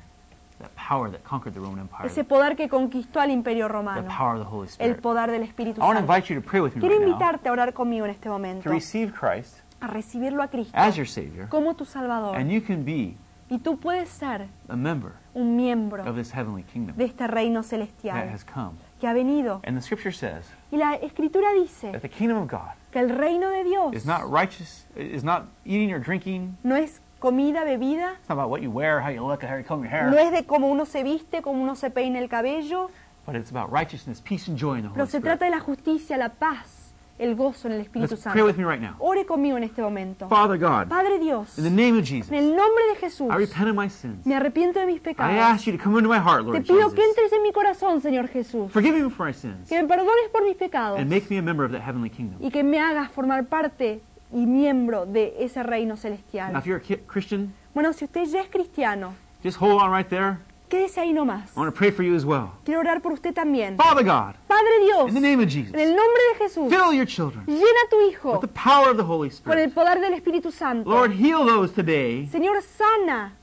that 0.60 0.70
power 0.76 1.10
that 1.12 1.22
conquered 1.24 1.54
the 1.54 1.60
Roman 1.60 1.80
Empire, 1.80 2.08
ese 2.08 2.24
poder 2.24 2.56
que 2.56 2.68
conquistó 2.70 3.20
al 3.20 3.30
imperio 3.32 3.66
the 3.68 3.74
romano, 3.74 4.08
power 4.08 4.36
of 4.38 4.44
the 4.44 4.50
Holy 4.50 4.68
el 4.80 4.92
Spirit. 4.92 5.02
poder 5.02 5.32
del 5.32 5.44
Espíritu 5.44 5.82
I 5.82 5.84
want 5.84 5.98
to 5.98 6.06
Santo. 6.06 6.14
invite 6.14 6.34
you 6.34 6.42
to 6.42 6.48
pray 6.48 6.62
with 6.62 6.74
me 6.76 6.80
Quiero 6.82 6.96
right 6.98 7.06
now 7.08 7.14
invitarte 7.14 7.50
a 7.50 7.52
orar 7.52 7.74
conmigo 7.74 8.06
en 8.06 8.12
este 8.12 8.24
to 8.24 8.30
momento, 8.30 8.70
receive 8.70 9.12
Christ 9.14 9.58
a 9.82 9.88
recibirlo 9.88 10.42
a 10.42 10.48
Cristo 10.48 10.72
as 10.76 10.96
your 10.96 11.08
Savior, 11.08 11.48
como 11.50 11.76
tu 11.76 11.86
Salvador. 11.86 12.36
and 12.38 12.50
you 12.52 12.62
can 12.62 12.84
be 12.84 13.16
Y 13.50 13.60
tú 13.60 13.78
puedes 13.80 14.10
ser 14.10 14.48
a 14.68 14.76
member 14.76 15.12
un 15.34 15.56
miembro 15.56 16.04
of 16.10 16.16
this 16.16 16.32
heavenly 16.34 16.64
kingdom 16.64 16.96
de 16.98 17.06
este 17.06 17.28
reino 17.28 17.62
that 17.62 17.70
celestial 17.70 18.18
has 18.30 18.44
come. 18.44 18.74
que 19.00 19.08
ha 19.08 19.14
venido. 19.14 19.62
And 19.64 19.78
the 19.78 19.82
Scripture 19.82 20.12
says 20.12 20.44
Y 20.72 20.78
la 20.78 20.96
Escritura 20.96 21.54
dice 21.54 21.92
that 21.92 22.02
the 22.02 22.10
kingdom 22.10 22.38
of 22.38 22.48
God 22.50 22.72
que 22.92 23.00
el 23.00 23.10
reino 23.10 23.50
de 23.50 23.64
Dios 23.64 23.94
is 23.94 24.06
not 24.06 24.30
righteous, 24.30 24.86
is 24.96 25.24
not 25.24 25.46
eating 25.66 25.92
or 25.94 26.00
drinking. 26.00 26.58
no 26.64 26.76
es 26.76 27.00
comida, 27.20 27.64
bebida, 27.64 28.14
It's 28.20 28.30
not 28.30 28.36
about 28.38 28.50
what 28.50 28.62
you 28.62 28.70
wear, 28.70 29.00
how 29.02 29.10
you 29.10 29.26
look, 29.26 29.44
how 29.44 29.56
you 29.56 29.64
comb 29.64 29.82
your 29.84 29.90
hair, 29.90 30.10
no 30.12 30.18
es 30.18 30.32
de 30.32 30.44
cómo 30.44 30.68
uno 30.70 30.86
se 30.86 31.04
viste, 31.04 31.42
cómo 31.42 31.62
uno 31.62 31.76
se 31.76 31.90
peina 31.90 32.20
el 32.20 32.28
cabello, 32.28 32.90
but 33.26 33.36
it's 33.36 33.50
about 33.50 33.72
righteousness, 33.72 34.22
peace, 34.22 34.48
and 34.50 34.58
joy 34.58 34.76
in 34.76 34.82
the 34.84 34.90
Holy 34.90 34.96
pero 34.96 35.06
se 35.06 35.18
Spirit. 35.18 35.38
trata 35.40 35.46
de 35.46 35.52
la 35.52 35.60
justicia, 35.60 36.18
la 36.18 36.30
paz 36.30 36.87
el 37.20 37.36
gozo 37.36 37.68
en 37.68 37.74
el 37.76 37.82
Espíritu 37.82 38.12
Let's 38.14 38.22
Santo. 38.24 38.34
pray 38.34 38.44
with 38.46 38.56
me 38.58 38.64
right 38.64 38.82
now. 38.82 38.96
Ore 39.00 39.26
conmigo 39.26 39.58
en 39.58 39.64
este 39.64 39.82
momento. 39.82 40.28
Father 40.30 40.58
God, 40.60 40.88
Padre 40.88 41.18
Dios, 41.20 41.58
in 41.58 41.64
the 41.64 41.70
name 41.70 41.98
of 41.98 42.06
Jesus, 42.06 42.30
en 42.32 42.36
el 42.38 42.50
nombre 42.56 42.84
de 42.94 42.96
Jesús, 43.00 43.28
I 43.32 43.38
repent 43.38 43.70
of 43.70 43.76
my 43.76 43.90
sins. 43.90 44.26
me 44.26 44.36
arrepiento 44.36 44.80
de 44.80 44.86
mis 44.86 44.98
I 44.98 45.00
pecados. 45.00 45.36
ask 45.40 45.66
you 45.66 45.76
to 45.78 45.84
come 45.84 45.98
into 45.98 46.10
my 46.10 46.20
heart, 46.20 46.42
Te 46.46 46.52
Lord 46.52 46.64
pido 46.64 46.94
que 46.94 47.02
Jesus. 47.02 47.10
entres 47.18 47.34
en 47.34 47.44
mi 47.44 47.52
corazón, 47.52 48.02
Señor 48.02 48.28
Jesús. 48.28 48.72
Forgive 48.72 49.00
me 49.02 49.10
for 49.10 49.26
my 49.28 49.34
sins 49.34 49.68
Que 49.70 49.82
me 49.82 49.88
perdones 49.88 50.30
por 50.32 50.44
mis 50.44 50.56
pecados 50.56 51.00
and 51.00 51.10
make 51.10 51.28
me 51.30 51.38
a 51.38 51.42
member 51.42 51.66
of 51.66 51.72
that 51.72 51.82
heavenly 51.82 52.10
kingdom. 52.10 52.38
y 52.40 52.52
que 52.52 52.64
me 52.64 52.80
hagas 52.80 53.10
formar 53.12 53.46
parte 53.46 54.02
y 54.32 54.46
miembro 54.46 55.06
de 55.06 55.34
ese 55.40 55.64
reino 55.64 55.96
Now, 55.96 56.02
celestial. 56.02 56.56
if 56.58 56.66
you're 56.66 56.78
a 56.82 56.98
Christian, 57.08 57.54
Bueno, 57.74 57.94
si 57.94 58.06
usted 58.06 58.26
ya 58.26 58.42
es 58.42 58.50
cristiano, 58.50 59.14
just 59.44 59.60
hold 59.62 59.82
on 59.82 59.92
right 59.92 60.08
there. 60.10 60.38
Quédese 60.70 61.00
ahí 61.00 61.14
nomás. 61.14 61.52
I 61.56 61.60
want 61.60 61.74
to 61.74 61.78
pray 61.78 61.92
for 61.92 62.04
you 62.04 62.16
as 62.16 62.26
well. 62.26 62.52
Quiero 62.66 62.82
orar 62.82 63.02
por 63.02 63.14
usted 63.14 63.34
también. 63.34 63.78
Father 63.78 64.04
God, 64.04 64.36
Padre 64.48 64.80
Dios, 64.86 65.10
in 65.10 65.16
the 65.16 65.22
name 65.22 65.42
of 65.44 65.50
Jesus, 65.50 65.74
en 65.74 65.80
el 65.80 65.96
nombre 65.96 66.22
de 66.34 66.44
Jesús, 66.46 66.70
fill 66.70 66.94
your 66.94 67.06
children 67.06 67.46
llena 67.46 67.82
a 67.86 67.90
tu 67.90 68.02
Hijo 68.10 68.34
with 68.34 68.42
the 68.42 68.48
power 68.48 68.90
of 68.90 68.98
the 68.98 69.04
Holy 69.04 69.30
con 69.30 69.58
el 69.58 69.66
Spirit. 69.70 69.74
poder 69.74 70.00
del 70.02 70.14
Espíritu 70.14 70.52
Santo. 70.52 70.90
Lord, 70.90 71.12
heal 71.14 71.46
those 71.46 71.74
today 71.74 72.28
Señor, 72.32 72.62
sana 72.62 73.34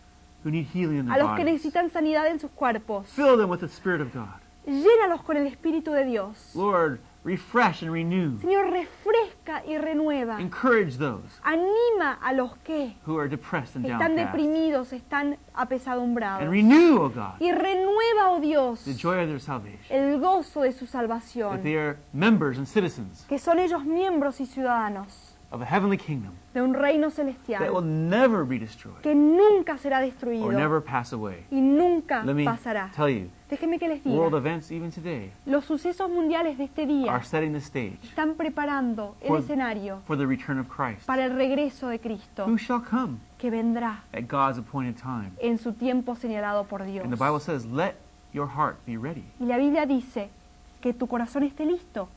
who 0.44 0.50
need 0.50 0.66
healing 0.72 0.98
in 0.98 1.08
a 1.10 1.14
their 1.14 1.24
los 1.24 1.36
que 1.36 1.44
bodies. 1.44 1.64
necesitan 1.64 1.90
sanidad 1.90 2.26
en 2.26 2.38
sus 2.38 2.50
cuerpos. 2.50 3.06
Fill 3.08 3.36
them 3.36 3.48
with 3.48 3.60
the 3.60 3.68
Spirit 3.68 4.00
of 4.00 4.12
God. 4.12 4.40
Llénalos 4.66 5.22
con 5.22 5.36
el 5.36 5.46
Espíritu 5.46 5.92
de 5.92 6.04
Dios. 6.04 6.52
Lord, 6.54 6.98
refresh 7.24 7.82
and 7.82 7.90
renew. 7.92 8.38
Señor, 8.40 8.70
refresca 8.70 9.62
y 9.66 9.78
renueva. 9.78 10.40
Encourage 10.40 10.98
those 10.98 11.24
Anima 11.42 12.18
a 12.22 12.32
los 12.34 12.56
que 12.58 12.96
who 13.06 13.18
are 13.18 13.28
depressed 13.28 13.76
and 13.76 13.86
están 13.86 14.14
downcast. 14.14 14.32
deprimidos, 14.32 14.92
están 14.92 15.26
And 15.32 15.38
apesadumbrados. 15.54 16.48
renew, 16.50 16.96
O 17.02 17.08
God, 17.08 17.40
Y 17.40 17.50
renueva, 17.50 18.30
oh 18.30 18.40
Dios, 18.40 18.84
the 18.84 18.92
joy 18.94 19.18
of 19.22 19.28
their 19.28 19.40
salvation. 19.40 19.80
el 19.90 20.20
gozo 20.20 20.62
de 20.62 20.72
su 20.72 20.84
That 20.86 20.92
salvación. 20.92 21.62
they 21.62 21.76
are 21.76 21.96
members 22.12 22.58
and 22.58 22.66
citizens 22.66 23.24
Que 23.28 23.38
son 23.38 23.58
ellos 23.58 23.84
miembros 23.84 24.40
y 24.40 24.46
ciudadanos 24.46 25.33
of 25.54 25.62
a 25.62 25.64
heavenly 25.64 25.96
kingdom 25.96 26.32
de 26.52 26.60
un 26.60 26.74
reino 26.74 27.10
that 27.10 27.24
will 27.24 27.34
celestial 27.34 27.82
never 27.82 28.44
be 28.44 28.58
destroyed 28.58 29.00
que 29.02 29.14
nunca 29.14 29.78
será 29.78 29.98
or 29.98 30.04
destruido 30.04 30.52
never 30.52 30.80
pass 30.82 31.12
away. 31.12 31.44
y 31.50 31.60
nunca 31.60 32.22
Let 32.24 32.34
me 32.34 32.44
pasará. 32.44 32.90
tell 32.94 33.08
you, 33.08 33.28
Déjeme 33.48 33.78
que 33.78 33.88
les 33.88 34.04
world 34.04 34.32
diga, 34.34 34.38
events 34.38 34.70
even 34.72 34.90
today 34.90 35.30
los 35.46 35.64
sucesos 35.64 36.10
mundiales 36.10 36.58
de 36.58 36.64
este 36.64 36.86
día 36.86 37.12
are 37.12 37.24
setting 37.24 37.52
the 37.52 37.60
stage 37.60 37.98
están 38.02 38.34
preparando 38.34 39.14
el 39.20 39.28
For- 39.28 39.38
escenario 39.38 40.00
for 40.06 40.16
the 40.16 40.26
return 40.26 40.58
of 40.58 40.66
Christ, 40.68 41.06
para 41.06 41.24
el 41.24 41.34
regreso 41.36 41.88
de 41.88 41.98
Cristo 42.00 42.44
who 42.46 42.56
shall 42.58 42.80
come 42.82 43.18
que 43.38 43.50
vendrá 43.50 44.02
at 44.12 44.22
God's 44.28 44.58
appointed 44.58 44.96
time. 45.00 45.30
en 45.40 45.58
su 45.58 45.72
tiempo 45.72 46.14
señalado 46.16 46.64
por 46.64 46.84
Dios. 46.84 47.04
And 47.04 47.12
the 47.16 47.22
Bible 47.22 47.40
says, 47.40 47.64
let 47.66 47.94
your 48.32 48.48
heart 48.48 48.76
be 48.86 48.96
ready, 48.96 49.24
Y 49.38 49.44
la 49.46 49.56
Biblia 49.58 49.86
dice 49.86 50.30
que 50.80 50.92
tu 50.92 51.06
corazón 51.06 51.44
esté 51.44 51.64
listo 51.64 52.08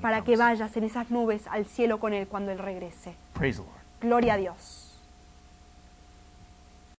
para 0.00 0.22
que 0.22 0.36
vayas 0.36 0.76
en 0.76 0.84
esas 0.84 1.10
nubes 1.10 1.46
al 1.48 1.66
cielo 1.66 1.98
con 1.98 2.12
Él 2.12 2.26
cuando 2.28 2.52
Él 2.52 2.58
regrese. 2.58 3.14
Praise 3.32 3.58
the 3.58 3.64
Lord. 3.64 3.80
Gloria 4.00 4.34
a 4.34 4.36
Dios. 4.36 4.83